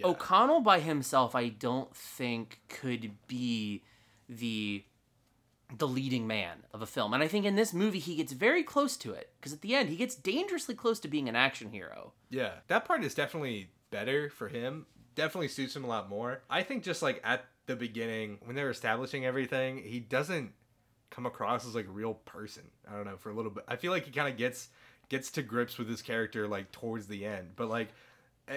[0.04, 3.82] o'connell by himself i don't think could be
[4.28, 4.84] the
[5.76, 7.14] the leading man of a film.
[7.14, 9.74] And I think in this movie he gets very close to it because at the
[9.74, 12.12] end he gets dangerously close to being an action hero.
[12.28, 14.86] Yeah, that part is definitely better for him.
[15.14, 16.42] Definitely suits him a lot more.
[16.48, 20.52] I think just like at the beginning when they're establishing everything, he doesn't
[21.10, 22.64] come across as like a real person.
[22.90, 23.64] I don't know for a little bit.
[23.68, 24.68] I feel like he kind of gets
[25.08, 27.52] gets to grips with his character like towards the end.
[27.56, 27.88] But like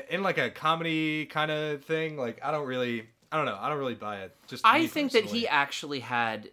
[0.10, 3.58] in like a comedy kind of thing, like I don't really I don't know.
[3.60, 4.36] I don't really buy it.
[4.48, 6.50] Just I think that he actually had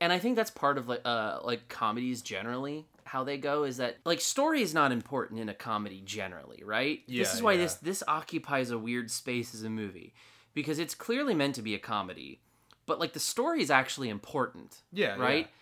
[0.00, 3.76] and I think that's part of like uh like comedies generally how they go is
[3.76, 7.00] that like story is not important in a comedy generally, right?
[7.06, 7.58] Yeah, this is why yeah.
[7.58, 10.14] this this occupies a weird space as a movie
[10.54, 12.40] because it's clearly meant to be a comedy,
[12.86, 14.78] but like the story is actually important.
[14.92, 15.44] Yeah, right?
[15.44, 15.52] yeah.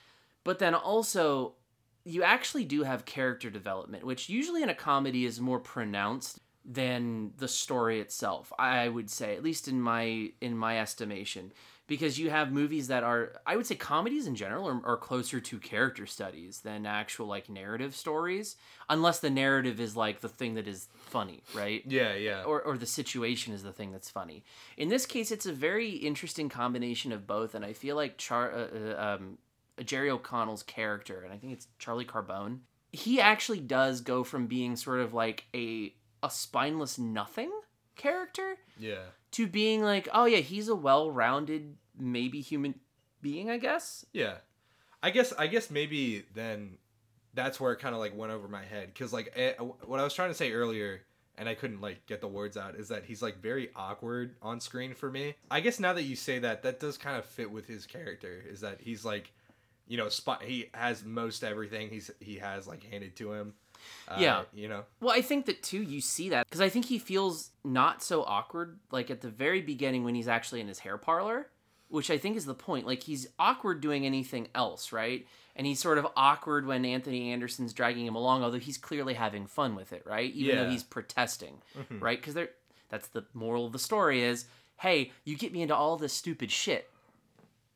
[0.44, 1.54] But then also
[2.04, 7.32] you actually do have character development, which usually in a comedy is more pronounced than
[7.38, 8.52] the story itself.
[8.58, 11.52] I would say, at least in my in my estimation,
[11.86, 15.40] because you have movies that are, I would say, comedies in general are, are closer
[15.40, 18.56] to character studies than actual like narrative stories,
[18.88, 21.82] unless the narrative is like the thing that is funny, right?
[21.86, 22.44] Yeah, yeah.
[22.44, 24.44] Or or the situation is the thing that's funny.
[24.76, 28.52] In this case, it's a very interesting combination of both, and I feel like Char.
[28.52, 29.38] Uh, uh, um,
[29.84, 32.58] Jerry O'Connell's character, and I think it's Charlie Carbone.
[32.92, 37.50] He actually does go from being sort of like a a spineless nothing
[37.96, 39.04] character Yeah.
[39.32, 42.74] to being like, oh yeah, he's a well-rounded, maybe human
[43.22, 44.04] being, I guess.
[44.12, 44.36] Yeah.
[45.02, 46.76] I guess I guess maybe then
[47.32, 50.04] that's where it kind of like went over my head cuz like eh, what I
[50.04, 51.02] was trying to say earlier
[51.38, 54.60] and I couldn't like get the words out is that he's like very awkward on
[54.60, 55.36] screen for me.
[55.50, 58.44] I guess now that you say that that does kind of fit with his character
[58.46, 59.32] is that he's like
[59.88, 63.54] you know spot he has most everything he's he has like handed to him.
[64.08, 64.42] Uh, Yeah.
[64.52, 64.84] you know.
[65.00, 65.82] Well, I think that too.
[65.82, 68.78] You see that because I think he feels not so awkward.
[68.90, 71.48] Like at the very beginning when he's actually in his hair parlor,
[71.88, 72.86] which I think is the point.
[72.86, 75.26] Like he's awkward doing anything else, right?
[75.56, 79.46] And he's sort of awkward when Anthony Anderson's dragging him along, although he's clearly having
[79.46, 80.32] fun with it, right?
[80.32, 82.00] Even though he's protesting, Mhm.
[82.00, 82.18] right?
[82.20, 82.36] Because
[82.88, 84.46] that's the moral of the story is,
[84.78, 86.88] hey, you get me into all this stupid shit,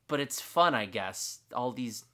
[0.08, 1.40] but it's fun, I guess.
[1.54, 2.04] All these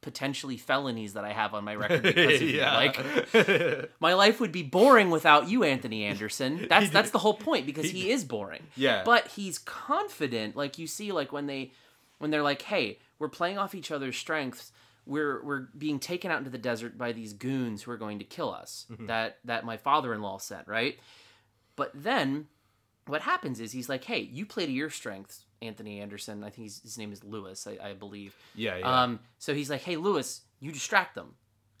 [0.00, 2.58] potentially felonies that I have on my record because of you.
[2.58, 2.76] Yeah.
[2.76, 6.66] Like my life would be boring without you, Anthony Anderson.
[6.68, 8.62] That's that's the whole point because he is boring.
[8.76, 9.02] Yeah.
[9.04, 10.56] But he's confident.
[10.56, 11.72] Like you see, like when they
[12.18, 14.72] when they're like, hey, we're playing off each other's strengths.
[15.06, 18.24] We're we're being taken out into the desert by these goons who are going to
[18.24, 18.86] kill us.
[18.92, 19.06] Mhm.
[19.06, 20.98] That that my father in law sent, right?
[21.76, 22.48] But then
[23.06, 26.44] what happens is he's like, hey, you play to your strengths, Anthony Anderson.
[26.44, 28.34] I think his name is Lewis, I, I believe.
[28.54, 29.02] Yeah, yeah.
[29.02, 31.34] Um, so he's like, hey, Lewis, you distract them.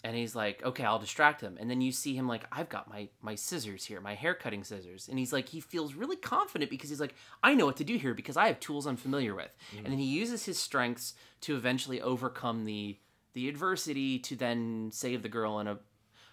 [0.04, 2.88] and he's like okay i'll distract him and then you see him like i've got
[2.88, 6.70] my my scissors here my hair cutting scissors and he's like he feels really confident
[6.70, 9.34] because he's like i know what to do here because i have tools i'm familiar
[9.34, 12.96] with and then he uses his strengths to eventually overcome the
[13.32, 15.78] the adversity to then save the girl in a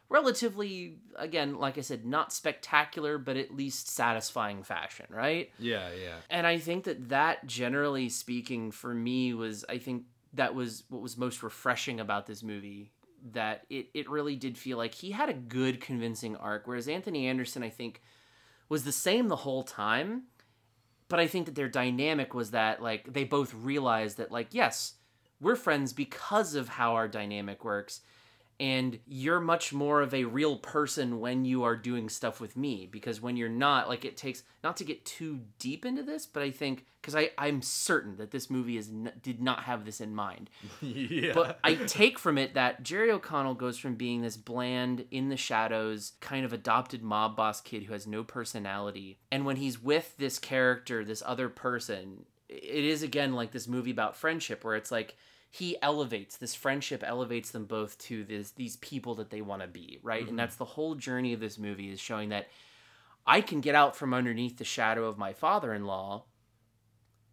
[0.09, 6.17] relatively again like i said not spectacular but at least satisfying fashion right Yeah, yeah.
[6.29, 11.01] and I think that that, generally speaking, for me was I think that was what
[11.01, 12.91] was most refreshing about this movie.
[13.31, 17.27] That it it really did feel like he had a good, convincing arc, whereas Anthony
[17.27, 18.01] Anderson, I think,
[18.67, 20.23] was the same the whole time.
[21.07, 24.95] But I think that their dynamic was that like they both realized that like yes,
[25.39, 28.01] we're friends because of how our dynamic works
[28.63, 32.87] and you're much more of a real person when you are doing stuff with me
[32.89, 36.41] because when you're not like it takes not to get too deep into this but
[36.41, 39.99] i think because i i'm certain that this movie is n- did not have this
[39.99, 40.49] in mind
[40.81, 41.33] yeah.
[41.33, 45.35] but i take from it that jerry o'connell goes from being this bland in the
[45.35, 50.15] shadows kind of adopted mob boss kid who has no personality and when he's with
[50.17, 54.91] this character this other person it is again like this movie about friendship where it's
[54.91, 55.17] like
[55.53, 59.67] he elevates this friendship elevates them both to this these people that they want to
[59.67, 60.37] be right and mm-hmm.
[60.37, 62.47] that's the whole journey of this movie is showing that
[63.27, 66.23] i can get out from underneath the shadow of my father-in-law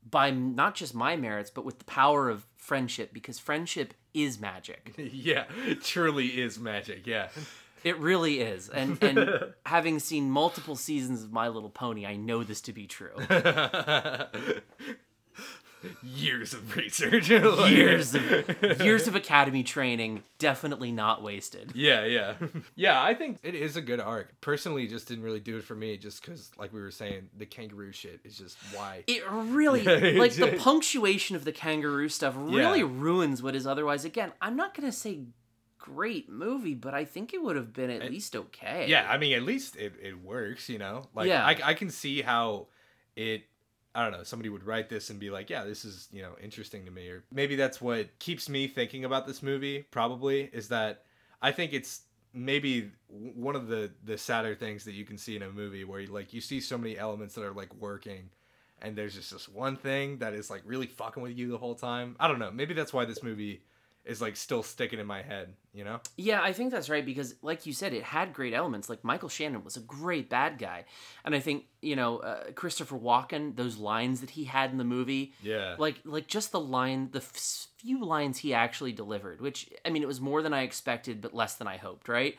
[0.08, 4.92] by not just my merits but with the power of friendship because friendship is magic
[4.98, 7.06] yeah, it truly is magic.
[7.06, 7.28] Yeah.
[7.84, 12.44] it really is and and having seen multiple seasons of my little pony i know
[12.44, 13.14] this to be true
[16.02, 17.28] Years of research.
[17.30, 18.22] years of
[18.80, 22.34] years of academy training definitely not wasted Yeah, yeah.
[22.74, 24.40] yeah, I think it is a good arc.
[24.40, 27.46] Personally, just didn't really do it for me just because, like we were saying, the
[27.46, 29.04] kangaroo shit is just why.
[29.06, 29.82] It really
[30.18, 32.88] like the punctuation of the kangaroo stuff really Yeah.
[32.90, 34.32] ruins what is otherwise again.
[34.40, 35.20] I'm not gonna say
[35.78, 38.86] great movie, but I think it would have been at least okay.
[38.88, 41.04] Yeah, I mean, at least it, it works, you know?
[41.14, 41.44] Like, Yeah.
[41.44, 42.66] I, I can see how
[43.16, 43.44] it,
[43.94, 46.32] I don't know, somebody would write this and be like, yeah, this is, you know,
[46.42, 47.08] interesting to me.
[47.08, 51.04] Or maybe that's what keeps me thinking about this movie, probably, is that
[51.42, 55.42] I think it's maybe one of the, the sadder things that you can see in
[55.42, 58.30] a movie where, you, like, you see so many elements that are, like, working.
[58.82, 61.74] And there's just this one thing that is like really fucking with you the whole
[61.74, 62.16] time.
[62.18, 62.50] I don't know.
[62.50, 63.62] Maybe that's why this movie
[64.04, 65.54] is like still sticking in my head.
[65.72, 66.00] You know?
[66.16, 68.88] Yeah, I think that's right because, like you said, it had great elements.
[68.88, 70.84] Like Michael Shannon was a great bad guy,
[71.24, 74.84] and I think you know uh, Christopher Walken, those lines that he had in the
[74.84, 75.76] movie, Yeah.
[75.78, 80.02] like like just the line, the f- few lines he actually delivered, which I mean,
[80.02, 82.08] it was more than I expected, but less than I hoped.
[82.08, 82.36] Right?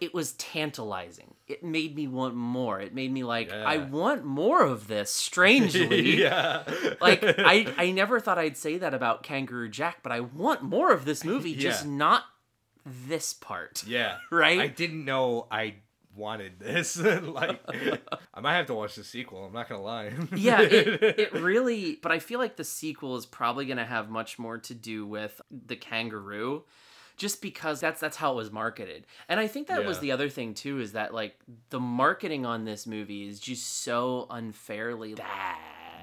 [0.00, 1.34] It was tantalizing.
[1.46, 2.80] It made me want more.
[2.80, 5.10] It made me like, I want more of this.
[5.10, 6.62] Strangely, yeah.
[7.00, 10.92] like I, I never thought I'd say that about Kangaroo Jack, but I want more
[10.92, 11.70] of this movie, Yeah.
[11.70, 12.24] just not
[12.84, 13.82] this part.
[13.86, 14.18] Yeah.
[14.30, 14.60] Right?
[14.60, 15.76] I didn't know I
[16.14, 16.96] wanted this.
[16.98, 17.60] like,
[18.34, 19.44] I might have to watch the sequel.
[19.46, 20.12] I'm not gonna lie.
[20.34, 21.98] yeah, it, it really.
[22.02, 25.06] But I feel like the sequel is probably going to have much more to do
[25.06, 26.64] with the kangaroo,
[27.18, 29.06] just because that's that's how it was marketed.
[29.28, 31.38] And I think that was the other thing too is that like
[31.70, 35.56] the marketing on this movie is just so unfairly bad.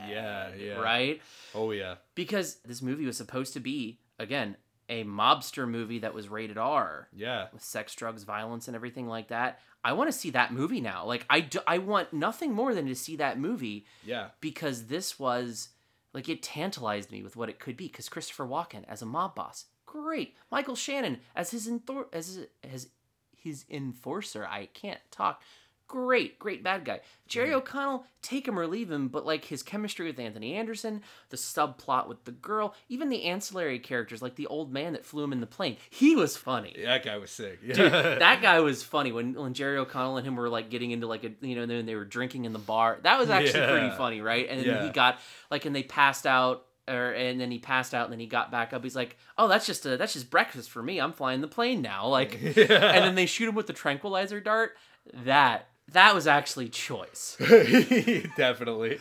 [0.09, 0.74] Yeah, yeah.
[0.74, 1.22] Right.
[1.55, 1.95] Oh yeah.
[2.13, 4.57] Because this movie was supposed to be again
[4.88, 7.07] a mobster movie that was rated R.
[7.16, 7.47] Yeah.
[7.51, 9.59] with sex, drugs, violence, and everything like that.
[9.84, 11.05] I want to see that movie now.
[11.05, 14.28] Like I, do, I want nothing more than to see that movie Yeah.
[14.41, 15.70] because this was
[16.13, 17.88] like it tantalized me with what it could be.
[17.88, 19.66] Because Christopher Walken as a mob boss,
[20.03, 20.35] great.
[20.51, 22.89] Michael Shannon as his enthor- as as
[23.35, 24.45] his enforcer.
[24.45, 25.41] I can't talk.
[25.87, 27.01] Great, great bad guy.
[27.27, 27.57] Jerry mm-hmm.
[27.57, 32.07] O'Connell, take him or leave him, but like his chemistry with Anthony Anderson, the subplot
[32.07, 35.41] with the girl, even the ancillary characters like the old man that flew him in
[35.41, 36.75] the plane, he was funny.
[36.83, 37.59] That guy was sick.
[37.63, 37.75] Yeah.
[37.75, 41.05] Dude, that guy was funny when when Jerry O'Connell and him were like getting into
[41.05, 42.97] like a you know then they were drinking in the bar.
[43.03, 44.47] That was actually pretty funny, right?
[44.49, 44.83] And then Yeah.
[44.85, 45.19] he got
[45.51, 48.51] like and they passed out or and then he passed out and then he got
[48.51, 48.83] back up.
[48.83, 50.99] He's like, "Oh, that's just a that's just breakfast for me.
[50.99, 54.77] I'm flying the plane now." Like and then they shoot him with the tranquilizer dart.
[55.25, 57.38] That that was actually choice.
[58.38, 58.99] Definitely.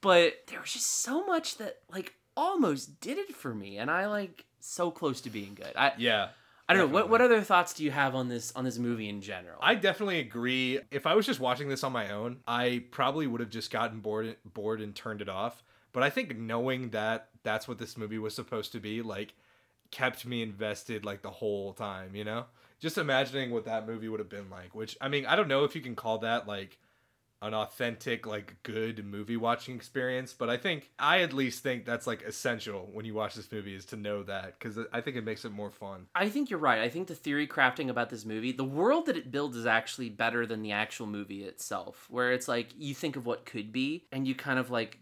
[0.00, 4.06] But there was just so much that like almost did it for me and I
[4.06, 5.72] like so close to being good.
[5.76, 6.28] I Yeah.
[6.68, 9.08] I don't know what what other thoughts do you have on this on this movie
[9.08, 9.58] in general?
[9.60, 10.80] I definitely agree.
[10.90, 14.00] If I was just watching this on my own, I probably would have just gotten
[14.00, 15.62] bored bored and turned it off.
[15.92, 19.34] But I think knowing that that's what this movie was supposed to be, like
[19.90, 22.46] kept me invested like the whole time, you know?
[22.80, 25.64] Just imagining what that movie would have been like, which I mean, I don't know
[25.64, 26.78] if you can call that like
[27.42, 32.06] an authentic like good movie watching experience but i think i at least think that's
[32.06, 35.24] like essential when you watch this movie is to know that because i think it
[35.24, 36.80] makes it more fun I think you're right.
[36.80, 40.08] I think the theory crafting about this movie, the world that it builds is actually
[40.08, 42.06] better than the actual movie itself.
[42.10, 44.98] Where it's like you think of what could be and you kind of like,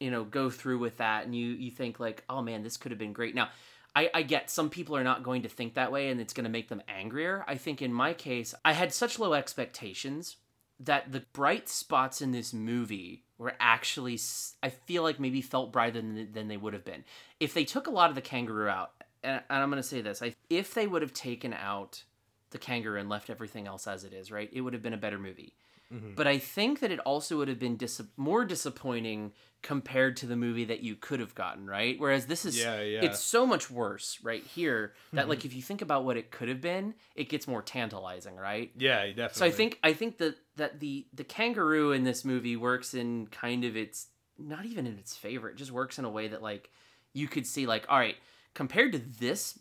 [0.00, 2.92] you know, go through with that and you you think like, oh man, this could
[2.92, 3.34] have been great.
[3.34, 3.50] Now,
[3.94, 6.44] I, I get some people are not going to think that way and it's going
[6.44, 7.44] to make them angrier.
[7.48, 10.36] I think in my case, I had such low expectations
[10.78, 14.18] that the bright spots in this movie were actually
[14.62, 17.02] i feel like maybe felt brighter than, than they would have been
[17.40, 18.92] if they took a lot of the kangaroo out.
[19.22, 22.04] And, and I'm going to say this: I, if they would have taken out
[22.50, 24.98] the kangaroo and left everything else as it is, right, it would have been a
[24.98, 25.54] better movie.
[25.92, 26.14] Mm-hmm.
[26.14, 29.32] But I think that it also would have been dis- more disappointing
[29.62, 31.98] compared to the movie that you could have gotten, right?
[31.98, 33.04] Whereas this is Yeah, yeah.
[33.04, 35.46] it's so much worse right here that like mm-hmm.
[35.48, 38.70] if you think about what it could have been, it gets more tantalizing, right?
[38.76, 42.56] yeah definitely So I think I think that that the the kangaroo in this movie
[42.56, 44.06] works in kind of its
[44.38, 45.48] not even in its favor.
[45.48, 46.70] It just works in a way that like
[47.12, 48.16] you could see like all right,
[48.54, 49.58] compared to this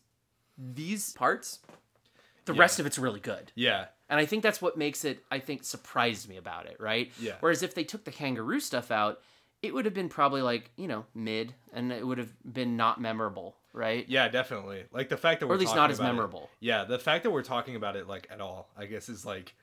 [0.58, 1.60] these parts,
[2.46, 3.52] the rest of it's really good.
[3.56, 7.12] yeah And I think that's what makes it I think surprised me about it, right?
[7.20, 7.34] Yeah.
[7.40, 9.22] Whereas if they took the kangaroo stuff out,
[9.66, 13.00] it would have been probably like, you know, mid and it would have been not
[13.02, 14.06] memorable, right?
[14.08, 14.84] Yeah, definitely.
[14.92, 16.50] Like the fact that Or we're at least not as about it- memorable.
[16.60, 19.54] yeah, the fact that we're talking about it like at all, I guess, is like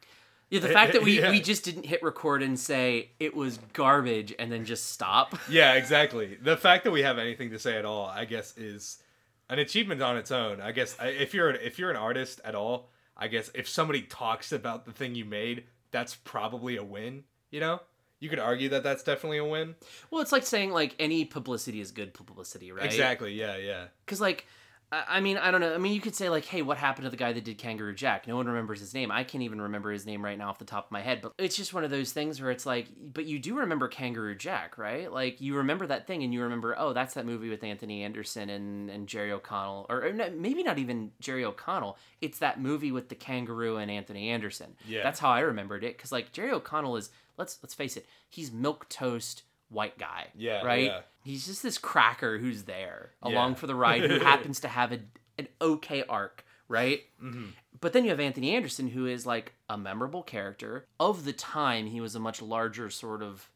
[0.51, 1.31] Yeah, the eh, fact that we, Yeah.
[1.31, 5.35] we just didn't hit record and say it was garbage and then just stop.
[5.49, 6.37] yeah, exactly.
[6.41, 9.03] The fact that we have anything to say at all, I guess, is
[9.49, 10.61] an achievement on its own.
[10.61, 14.51] I guess if you're if you're an artist at all, I guess if somebody talks
[14.53, 17.25] about the thing you made, that's probably a win.
[17.51, 17.81] You know,
[18.23, 19.75] you could argue that that's definitely a win.
[20.09, 22.85] Well, it's like saying like any publicity is good publicity, right?
[22.85, 23.35] Exactly.
[23.35, 23.57] Yeah.
[23.57, 23.87] Yeah.
[24.07, 24.47] Because like,
[24.93, 25.75] I mean, I don't know.
[25.75, 27.95] I mean, you could say like, hey, what happened to the guy that did Kangaroo
[27.95, 28.29] Jack?
[28.29, 29.11] No one remembers his name.
[29.11, 31.21] I can't even remember his name right now off the top of my head.
[31.23, 34.35] But it's just one of those things where it's like, but you do remember Kangaroo
[34.37, 35.11] Jack, right?
[35.11, 38.51] Like you remember that thing, and you remember, oh, that's that movie with Anthony Anderson
[38.51, 41.97] and and Jerry O'Connell, or, or no, maybe not even Jerry O'Connell.
[42.21, 44.77] It's that movie with the kangaroo and Anthony Anderson.
[44.87, 45.03] Yeah.
[45.03, 45.97] that's how I remembered it.
[45.97, 50.29] Because like Jerry O'Connell is, let's let's face it, he's milk toast white guy.
[50.37, 50.85] Yeah, right.
[50.85, 51.01] yeah.
[51.25, 53.33] He's just this cracker who's there Yeah.
[53.33, 55.01] along for the ride who happens to have a,
[55.39, 57.01] an okay arc, right?
[57.23, 57.47] Mm-hmm.
[57.81, 60.87] But then you have Anthony Anderson, who is like a memorable character.
[61.01, 63.51] Of the time, he was a much larger sort of,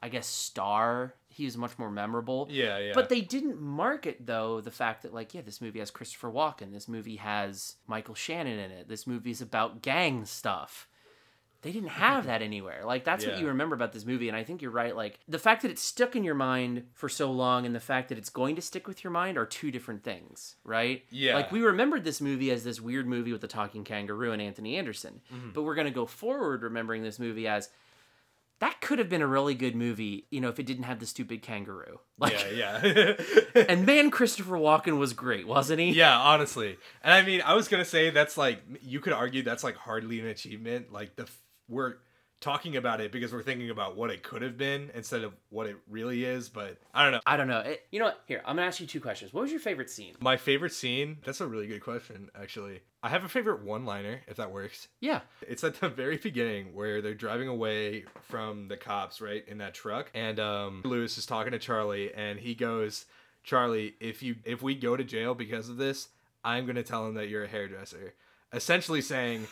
[0.00, 1.14] I guess, star.
[1.28, 2.48] He was much more memorable.
[2.50, 2.92] Yeah, yeah.
[2.94, 6.72] But they didn't market, though, the fact that, like, yeah, this movie has Christopher Walken.
[6.72, 8.88] This movie has Michael Shannon in it.
[8.88, 10.86] This movie's about gang stuff
[11.62, 12.82] they didn't have that anywhere.
[12.84, 14.94] Like that's what you remember about this movie, and I think you're right.
[14.94, 18.08] Like the fact that it's stuck in your mind for so long, and the fact
[18.10, 21.04] that it's going to stick with your mind are two different things, right?
[21.10, 21.34] Yeah.
[21.36, 24.76] Like we remembered this movie as this weird movie with the talking kangaroo and Anthony
[24.76, 25.50] Anderson, Mm-hmm.
[25.54, 27.68] but we're gonna go forward remembering this movie as
[28.60, 31.06] that could have been a really good movie, you know, if it didn't have the
[31.06, 31.98] stupid kangaroo.
[32.18, 32.86] Like, yeah.
[32.86, 33.14] Yeah.
[33.68, 35.90] and man, Christopher Walken was great, wasn't he?
[35.90, 36.76] Yeah, honestly.
[37.02, 40.20] And I mean, I was gonna say that's like you could argue that's like hardly
[40.20, 40.92] an achievement.
[40.92, 41.28] Like the
[41.72, 41.94] we're
[42.40, 45.66] talking about it because we're thinking about what it could have been instead of what
[45.68, 46.48] it really is.
[46.48, 47.20] But I don't know.
[47.24, 47.60] I don't know.
[47.60, 48.20] It- you know what?
[48.26, 49.32] Here, I'm gonna ask you two questions.
[49.32, 50.14] What was your favorite scene?
[50.20, 51.18] My favorite scene.
[51.24, 52.80] That's a really good question, actually.
[53.04, 54.88] I have a favorite one-liner, if that works.
[55.00, 55.20] Yeah.
[55.48, 59.74] It's at the very beginning where they're driving away from the cops, right, in that
[59.74, 63.06] truck, and um, Lewis is talking to Charlie, and he goes,
[63.44, 66.08] "Charlie, if you if we go to jail because of this,
[66.44, 68.14] I'm gonna tell him that you're a hairdresser."
[68.52, 69.46] Essentially saying,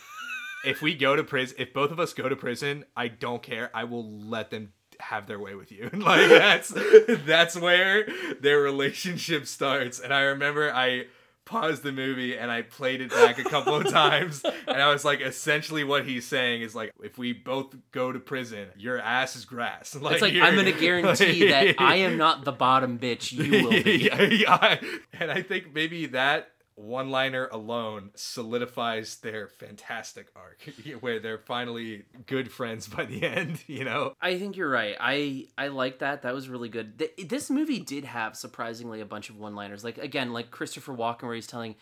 [0.64, 3.70] if we go to prison, if both of us go to prison, I don't care.
[3.74, 5.90] I will let them have their way with you.
[5.92, 6.72] like that's
[7.26, 8.06] that's where
[8.40, 10.00] their relationship starts.
[10.00, 11.06] And I remember I
[11.46, 15.04] paused the movie and I played it back a couple of times and I was
[15.04, 19.34] like essentially what he's saying is like if we both go to prison your ass
[19.34, 23.32] is grass like, it's like I'm gonna guarantee that I am not the bottom bitch.
[23.32, 24.10] You will be.
[24.42, 24.78] yeah.
[25.12, 30.62] and I think maybe that one liner alone solidifies their fantastic arc
[31.00, 34.14] where they're finally good friends by the end, you know?
[34.20, 34.96] I think you're right.
[34.98, 36.22] I I like that.
[36.22, 36.98] That was really good.
[36.98, 39.84] Th- this movie did have surprisingly a bunch of one-liners.
[39.84, 41.74] Like again, like Christopher Walken, where he's telling,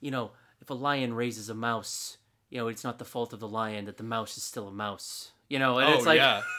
[0.00, 2.18] you know, if a lion raises a mouse,
[2.48, 4.72] you know, it's not the fault of the lion that the mouse is still a
[4.72, 5.32] mouse.
[5.48, 6.42] You know, and oh, it's like Oh, yeah.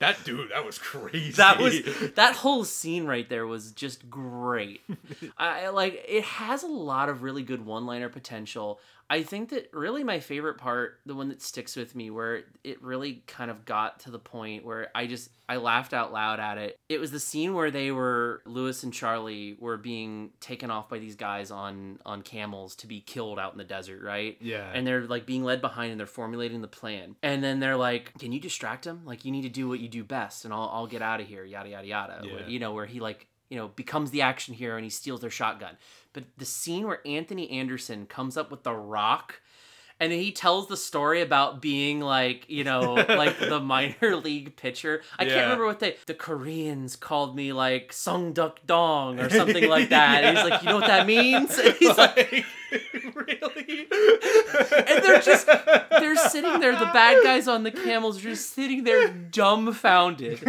[0.00, 1.32] That dude, that was crazy.
[1.32, 1.82] that was
[2.16, 4.80] that whole scene right there was just great.
[5.38, 8.80] I like it has a lot of really good one-liner potential.
[9.10, 12.80] I think that really my favorite part, the one that sticks with me, where it
[12.80, 16.58] really kind of got to the point where I just I laughed out loud at
[16.58, 16.78] it.
[16.88, 21.00] It was the scene where they were Lewis and Charlie were being taken off by
[21.00, 24.38] these guys on on camels to be killed out in the desert, right?
[24.40, 24.70] Yeah.
[24.72, 27.16] And they're like being led behind and they're formulating the plan.
[27.20, 29.00] And then they're like, "Can you distract him?
[29.04, 31.26] Like you need to do what you do best, and I'll I'll get out of
[31.26, 32.22] here." Yada yada yada.
[32.22, 32.46] Yeah.
[32.46, 35.28] You know where he like you know becomes the action hero and he steals their
[35.30, 35.76] shotgun.
[36.14, 39.40] But the scene where Anthony Anderson comes up with the rock.
[40.02, 45.02] And he tells the story about being like, you know, like the minor league pitcher.
[45.18, 45.28] I Yeah.
[45.34, 49.88] can't remember what they the Koreans called me like Sung Duk Dong or something like
[49.90, 50.24] that.
[50.24, 51.58] And he's like, you know what that means?
[51.62, 52.46] And he's like,
[53.14, 53.88] really?
[53.90, 58.84] and they're just they're sitting there the bad guys on the camels are just sitting
[58.84, 60.40] there dumbfounded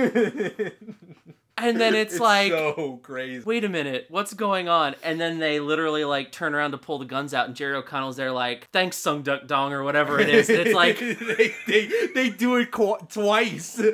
[1.62, 3.43] and then it's, like so crazy.
[3.45, 6.97] wait a minute what's going on and then they literally like turn around to pull
[6.99, 10.30] the guns out and jerry o'connell's there like thanks sung duck dong or whatever it
[10.30, 13.80] is and it's like they, they they do it qu- twice.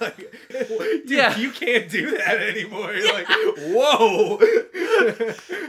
[0.00, 0.16] Like,
[1.06, 1.36] dude, Yeah.
[1.38, 2.92] you can't do that anymore.
[2.92, 4.38] You're like, whoa.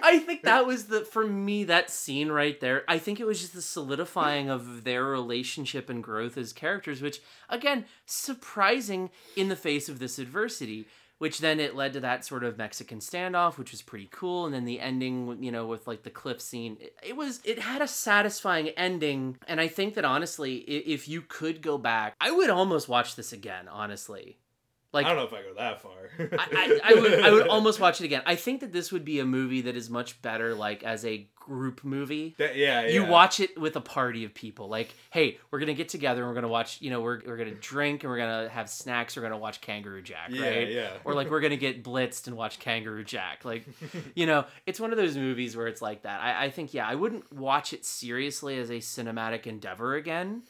[0.04, 2.84] I think that was the for me that scene right there.
[2.88, 7.22] I think it was just the solidifying of their relationship and growth as characters, which
[7.50, 10.81] again surprising in the face of this adversity.
[11.22, 14.56] Which then it led to that sort of Mexican standoff, which was pretty cool, and
[14.56, 16.78] then the ending, you know, with like the cliff scene.
[16.82, 21.22] It, it was it had a satisfying ending, and I think that honestly, if you
[21.22, 23.68] could go back, I would almost watch this again.
[23.68, 24.40] Honestly,
[24.94, 25.92] like I don't know if I go that far.
[26.20, 28.22] I, I, I would I would almost watch it again.
[28.26, 31.28] I think that this would be a movie that is much better like as a
[31.36, 32.36] group movie.
[32.38, 34.68] That- yeah, You watch it with a party of people.
[34.68, 37.56] Like, hey, we're gonna get together and we're gonna watch, you know, we're, we're gonna
[37.56, 40.70] drink and we're gonna have snacks, we're gonna watch Kangaroo Jack, Yeah, right?
[40.70, 40.90] yeah.
[41.06, 43.46] Or like we're gonna get blitzed and watch Kangaroo Jack.
[43.46, 43.66] Like,
[44.16, 46.22] you know, it's one of those movies where it's like that.
[46.22, 50.44] I, I think, yeah, I wouldn't watch it seriously as a cinematic endeavor again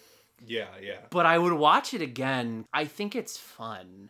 [0.45, 0.97] yeah, yeah.
[1.11, 2.65] but I would watch it again.
[2.73, 4.09] I think it's fun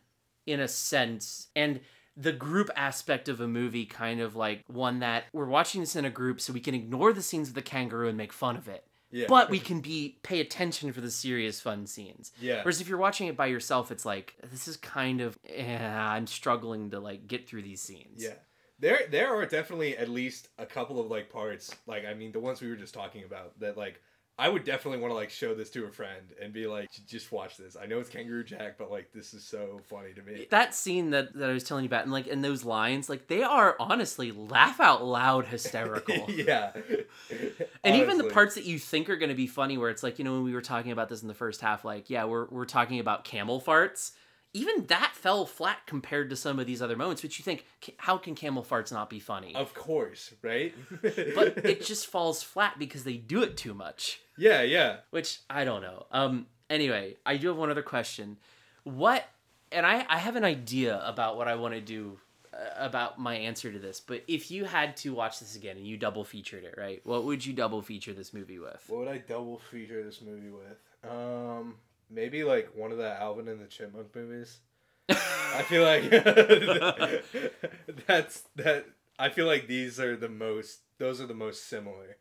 [0.51, 1.47] in a sense.
[1.55, 1.81] And
[2.17, 6.05] the group aspect of a movie kind of like one that we're watching this in
[6.05, 8.67] a group so we can ignore the scenes of the kangaroo and make fun of
[8.67, 8.85] it.
[9.11, 9.25] Yeah.
[9.27, 12.31] But we can be pay attention for the serious fun scenes.
[12.39, 12.63] Yeah.
[12.63, 16.27] Whereas if you're watching it by yourself, it's like this is kind of eh, I'm
[16.27, 18.23] struggling to like get through these scenes.
[18.23, 18.35] Yeah.
[18.79, 22.39] There there are definitely at least a couple of like parts, like I mean the
[22.39, 24.01] ones we were just talking about that like
[24.41, 27.31] I would definitely want to like show this to a friend and be like, just
[27.31, 27.77] watch this.
[27.79, 30.47] I know it's Kangaroo Jack, but like this is so funny to me.
[30.49, 33.27] That scene that, that I was telling you about, and like in those lines, like
[33.27, 36.25] they are honestly laugh out loud hysterical.
[36.27, 36.71] yeah.
[37.83, 40.17] And even the parts that you think are going to be funny, where it's like,
[40.17, 42.47] you know, when we were talking about this in the first half, like, yeah, we're,
[42.47, 44.13] we're talking about camel farts.
[44.53, 47.65] Even that fell flat compared to some of these other moments, which you think,
[47.97, 49.55] how can camel farts not be funny?
[49.55, 50.73] Of course, right?
[51.01, 54.97] but it just falls flat because they do it too much, yeah, yeah.
[55.09, 56.05] which I don't know.
[56.11, 58.37] Um, anyway, I do have one other question.
[58.83, 59.23] What,
[59.71, 62.19] and I, I have an idea about what I want to do
[62.53, 65.87] uh, about my answer to this, but if you had to watch this again and
[65.87, 66.99] you double featured it, right?
[67.05, 68.83] What would you double feature this movie with?
[68.87, 71.09] What would I double feature this movie with?
[71.09, 71.75] Um,
[72.11, 74.59] maybe like one of the Alvin and the Chipmunk movies.
[75.09, 76.09] I feel like
[78.07, 78.85] that's that.
[79.19, 80.79] I feel like these are the most.
[80.97, 82.17] Those are the most similar.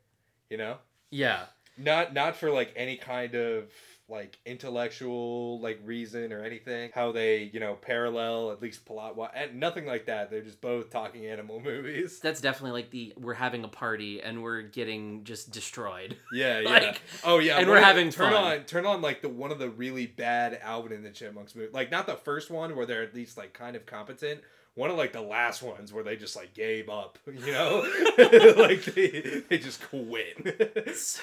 [0.49, 0.78] You know,
[1.11, 1.45] Yeah.
[1.78, 3.70] not not for like any kind of
[4.11, 6.91] like intellectual like reason or anything.
[6.95, 10.31] How they you know parallel at least plot wise and nothing like that.
[10.31, 12.21] They're just both talking animal movies.
[12.21, 16.17] That's definitely like the we're having a party and we're getting just destroyed.
[16.33, 16.69] Yeah, yeah.
[16.71, 18.45] Like, oh yeah, and one we're having turn fun.
[18.61, 21.69] on turn on like the one of the really bad Alvin and the Chipmunks movie.
[21.73, 24.41] Like not the first one where they're at least like kind of competent.
[24.75, 27.85] One of like the last ones where they just like gave up, you know,
[28.57, 31.19] like they they just quit.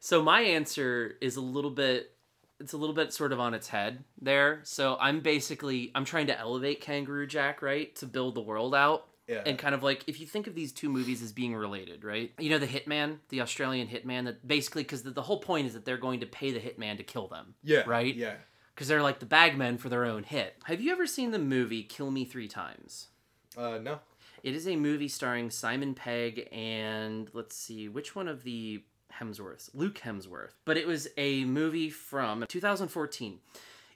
[0.00, 2.12] So my answer is a little bit
[2.60, 4.60] it's a little bit sort of on its head there.
[4.64, 7.94] So I'm basically I'm trying to elevate Kangaroo Jack, right?
[7.96, 9.06] To build the world out.
[9.28, 9.42] Yeah.
[9.44, 12.32] And kind of like if you think of these two movies as being related, right?
[12.38, 15.72] You know the hitman, the Australian hitman that basically cuz the, the whole point is
[15.74, 17.54] that they're going to pay the hitman to kill them.
[17.62, 18.14] yeah, Right?
[18.14, 18.36] Yeah,
[18.76, 20.54] Cuz they're like the bagmen for their own hit.
[20.64, 23.08] Have you ever seen the movie Kill Me 3 Times?
[23.56, 23.98] uh, no,
[24.44, 28.84] It is a movie starring Simon Pegg and let's see which one of the
[29.20, 30.52] Hemsworths, Luke Hemsworth.
[30.64, 33.38] But it was a movie from 2014.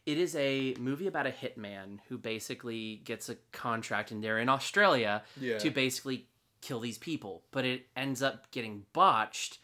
[0.07, 4.49] It is a movie about a hitman who basically gets a contract and they're in
[4.49, 5.59] Australia Yeah.
[5.59, 6.27] to basically
[6.63, 9.59] kill these people, but it ends up getting botched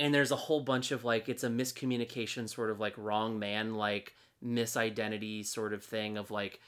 [0.00, 3.74] and there's a whole bunch of like it's a miscommunication sort of like wrong man
[3.74, 6.60] like misidentity sort of thing of like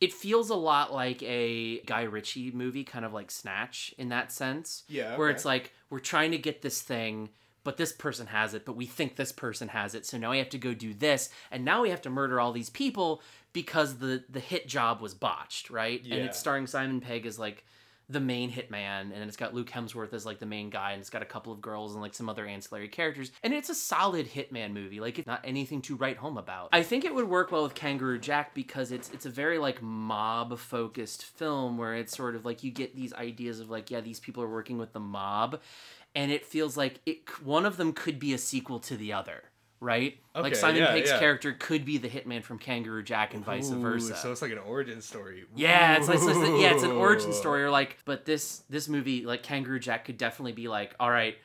[0.00, 4.32] it feels a lot like a Guy Ritchie movie, kind of like Snatch in that
[4.32, 4.82] sense.
[4.88, 7.28] Yeah, Where it's like we're trying to get this thing,
[7.64, 10.06] but this person has it, but we think this person has it.
[10.06, 12.52] So now we have to go do this, and now we have to murder all
[12.52, 13.22] these people
[13.52, 16.02] because the the hit job was botched, right?
[16.04, 16.16] Yeah.
[16.16, 17.64] And it's starring Simon Pegg as like
[18.08, 21.10] the main hitman, and it's got Luke Hemsworth as like the main guy, and it's
[21.10, 24.28] got a couple of girls and like some other ancillary characters, and it's a solid
[24.28, 25.00] hitman movie.
[25.00, 26.68] Like it's not anything to write home about.
[26.72, 29.80] I think it would work well with Kangaroo Jack because it's it's a very like
[29.82, 34.00] mob focused film where it's sort of like you get these ideas of like yeah
[34.00, 35.60] these people are working with the mob,
[36.14, 39.44] and it feels like it one of them could be a sequel to the other.
[39.80, 41.18] Right, like Simon yeah, Pegg's yeah.
[41.18, 44.14] character could be the hitman from Kangaroo Jack and vice Ooh, versa.
[44.14, 45.44] So it's like an origin story.
[45.56, 47.64] Yeah, it's like so it's- yeah, it's an origin story.
[47.64, 51.36] Or like, but this this movie, like Kangaroo Jack, could definitely be like, all right,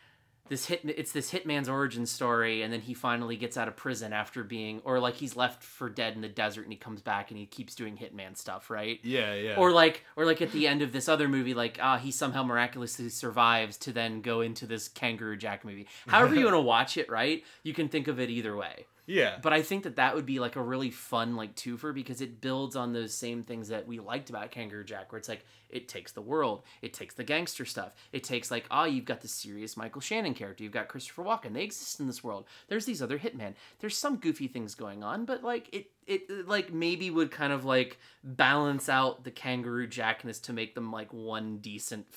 [0.49, 4.13] this hit it's this hitman's origin story, and then he finally gets out of prison
[4.13, 7.31] after being, or like he's left for dead in the desert, and he comes back
[7.31, 8.99] and he keeps doing hitman stuff, right?
[9.03, 9.55] Yeah, yeah.
[9.55, 12.43] Or like, or like at the end of this other movie, like ah, he somehow
[12.43, 15.87] miraculously survives to then go into this Kangaroo Jack movie.
[16.07, 17.43] However you want to watch it, right?
[17.63, 18.85] You can think of it either way.
[19.07, 19.37] Yeah.
[19.41, 22.41] But I think that that would be like a really fun like twofer because it
[22.41, 25.87] builds on those same things that we liked about Kangaroo Jack, where it's like it
[25.87, 29.27] takes the world, it takes the gangster stuff, it takes like ah, you've got the
[29.29, 32.45] serious Michael Shannon character, you've got Christopher Walken, they exist in this world.
[32.67, 33.53] There's these other hitmen.
[33.79, 37.63] There's some goofy things going on, but like it it like maybe would kind of
[37.63, 42.07] like balance out the Kangaroo Jackness to make them like one decent,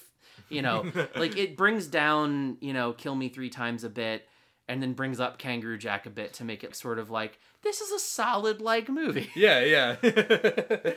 [0.49, 4.27] you know, like it brings down you know Kill Me Three Times a bit
[4.71, 7.81] and then brings up Kangaroo Jack a bit to make it sort of like this
[7.81, 9.29] is a solid like movie.
[9.37, 9.97] Yeah, yeah.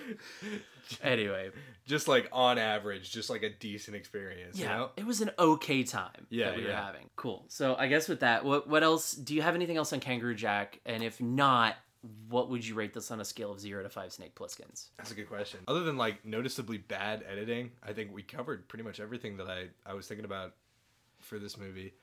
[1.02, 1.50] anyway,
[1.86, 4.58] just like on average, just like a decent experience.
[4.60, 4.90] yeah, You know?
[4.98, 6.86] it was an okay time Yeah, that we were yeah.
[6.86, 7.10] having.
[7.16, 7.46] Cool.
[7.48, 9.12] So I guess with that, what what else?
[9.14, 10.80] Do you have anything else on Kangaroo Jack?
[10.86, 11.76] And if not,
[12.30, 14.90] what would you rate this on a scale of zero to five Snake Plisskens?
[14.98, 15.62] That's a good question.
[15.68, 19.68] Other than like noticeably bad editing, I think we covered pretty much everything that I,
[19.86, 20.54] I was thinking about
[21.22, 21.94] for this movie.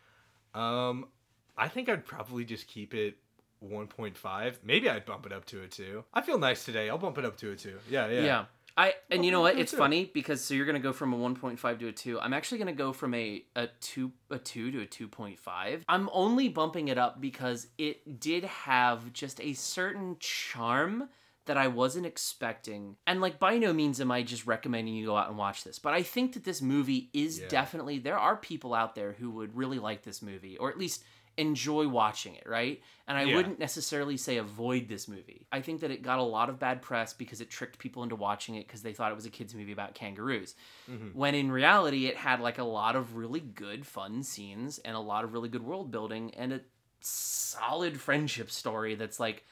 [0.54, 1.06] Um,
[1.56, 3.16] I think I'd probably just keep it
[3.62, 4.54] 1.5.
[4.64, 6.04] Maybe I'd bump it up to a 2.
[6.14, 6.88] I feel nice today.
[6.88, 7.78] I'll bump it up to a 2.
[7.88, 8.20] Yeah, yeah.
[8.22, 8.44] Yeah.
[8.76, 9.58] I and you know what?
[9.58, 12.20] It's funny because so you're gonna go from a 1.5 to a two.
[12.20, 15.82] I'm actually gonna go from a a two a two to a 2.5.
[15.88, 21.08] I'm only bumping it up because it did have just a certain charm
[21.46, 22.96] that I wasn't expecting.
[23.08, 25.80] And like by no means am I just recommending you go out and watch this,
[25.80, 27.48] but I think that this movie is Yeah.
[27.48, 31.02] definitely there are people out there who would really like this movie or at least
[31.36, 32.82] enjoy watching it, right?
[33.06, 33.36] And I Yeah.
[33.36, 35.46] wouldn't necessarily say avoid this movie.
[35.50, 38.16] I think that it got a lot of bad press because it tricked people into
[38.16, 40.54] watching it because they thought it was a kids movie about kangaroos.
[40.90, 41.14] Mhm.
[41.14, 45.00] When in reality it had like a lot of really good fun scenes and a
[45.00, 46.60] lot of really good world building and a
[47.00, 49.44] solid friendship story that's like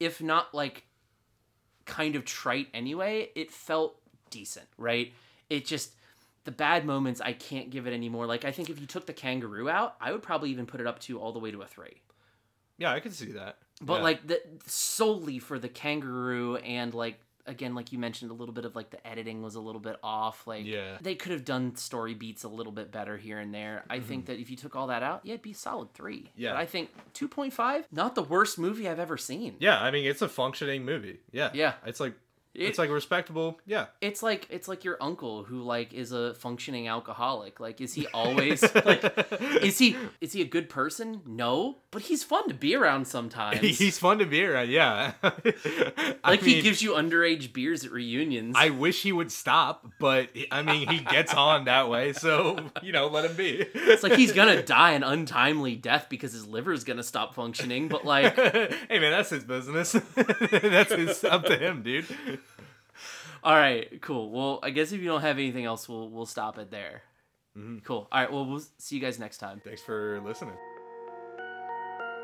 [0.00, 0.84] if not like
[1.84, 4.00] kind of trite anyway, it felt
[4.30, 5.12] decent, right?
[5.48, 5.94] It just
[6.48, 8.24] the bad moments I can't give it anymore.
[8.24, 10.86] Like I think if you took the kangaroo out, I would probably even put it
[10.86, 11.88] up to all the way to a 3.
[12.78, 13.58] Yeah, I could see that.
[13.82, 14.02] But Yeah.
[14.02, 18.64] like the solely for the kangaroo and like again like you mentioned a little bit
[18.64, 20.96] of like the editing was a little bit off like Yeah.
[21.02, 24.26] they could have done story beats a little bit better here and there i think
[24.26, 26.42] that if you took all that out yeah it'd be solid three Mm-hmm.
[26.42, 26.52] Yeah.
[26.52, 30.20] but i think 2.5 not the worst movie i've ever seen Yeah, I mean it's
[30.20, 31.20] a functioning movie.
[31.32, 31.48] Yeah.
[31.54, 31.74] Yeah.
[31.86, 32.12] It's like
[32.54, 33.60] It- it's like respectable.
[33.66, 33.86] Yeah.
[34.00, 38.06] it's like it's like your uncle who like is a functioning alcoholic like is he
[38.14, 39.04] always like
[39.62, 43.60] is he is he a good person no but he's fun to be around sometimes
[43.78, 44.70] He's fun to be around.
[44.70, 45.12] Yeah.
[46.24, 50.62] Like he gives you underage beers at reunions I wish he would stop, but I
[50.62, 53.64] mean he gets on that way, so you know, let him be.
[53.74, 58.04] it's like he's gonna die an untimely death because his liver's gonna stop functioning but
[58.04, 59.92] like hey man, that's his business.
[59.92, 62.04] that's his up to him, dude.
[63.48, 66.58] All right cool well i guess if you don't have anything else we'll we'll stop
[66.58, 67.00] it there
[67.56, 67.78] mm-hmm.
[67.78, 70.54] cool all right well we'll see you guys next time thanks for listening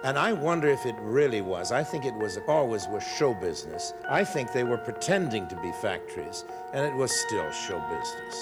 [0.04, 1.72] And I wonder if it really was.
[1.72, 3.94] I think it was always was show business.
[4.06, 6.44] I think they were pretending to be factories,
[6.74, 8.36] and it was still show business.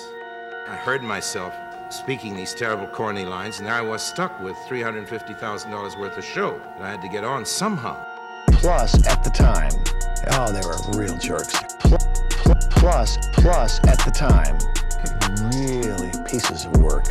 [0.67, 1.55] I heard myself
[1.89, 6.59] speaking these terrible corny lines, and there I was stuck with $350,000 worth of show
[6.59, 7.95] that I had to get on somehow.
[8.59, 9.71] Plus, at the time,
[10.33, 11.55] oh, they were real jerks.
[11.79, 12.32] Pl- pl-
[12.71, 14.59] plus, plus, at the time,
[15.53, 17.05] really pieces of work.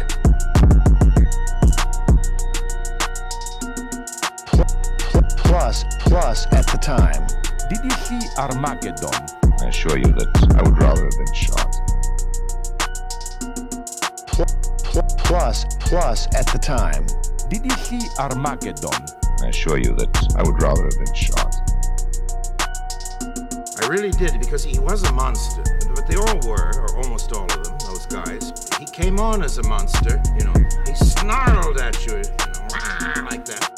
[4.47, 4.65] Pl-
[5.11, 7.27] pl- plus, plus, at the time.
[7.69, 9.13] Did you see Armageddon?
[9.61, 11.71] I assure you that I would rather have been shot.
[14.27, 14.45] Pl-
[14.83, 17.05] pl- plus, plus, at the time.
[17.49, 19.05] Did you see Armageddon?
[19.43, 21.50] I assure you that I would rather have been shot.
[23.91, 25.63] I really did, because he was a monster.
[25.93, 28.69] But they all were, or almost all of them, those guys.
[28.79, 30.53] He came on as a monster, you know.
[30.87, 33.69] He snarled at you, you know, like that.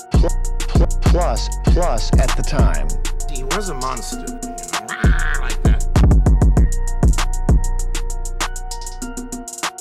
[1.02, 2.88] Plus, plus at the time.
[3.32, 4.86] He was a monster, you know,
[5.42, 5.84] like that.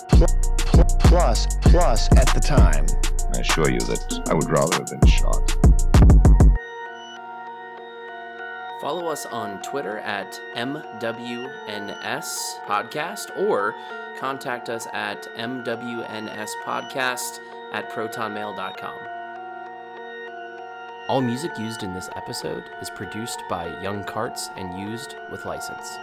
[0.09, 0.27] Pl-
[0.57, 2.87] pl- plus, plus at the time.
[3.35, 5.72] I assure you that I would rather have been shot.
[8.83, 12.27] Follow us on Twitter at MWNS
[12.67, 13.77] Podcast or
[14.19, 17.39] contact us at MWNSPodcast
[17.73, 18.99] at protonmail.com.
[21.09, 25.97] All music used in this episode is produced by Yung Kartz and used with license.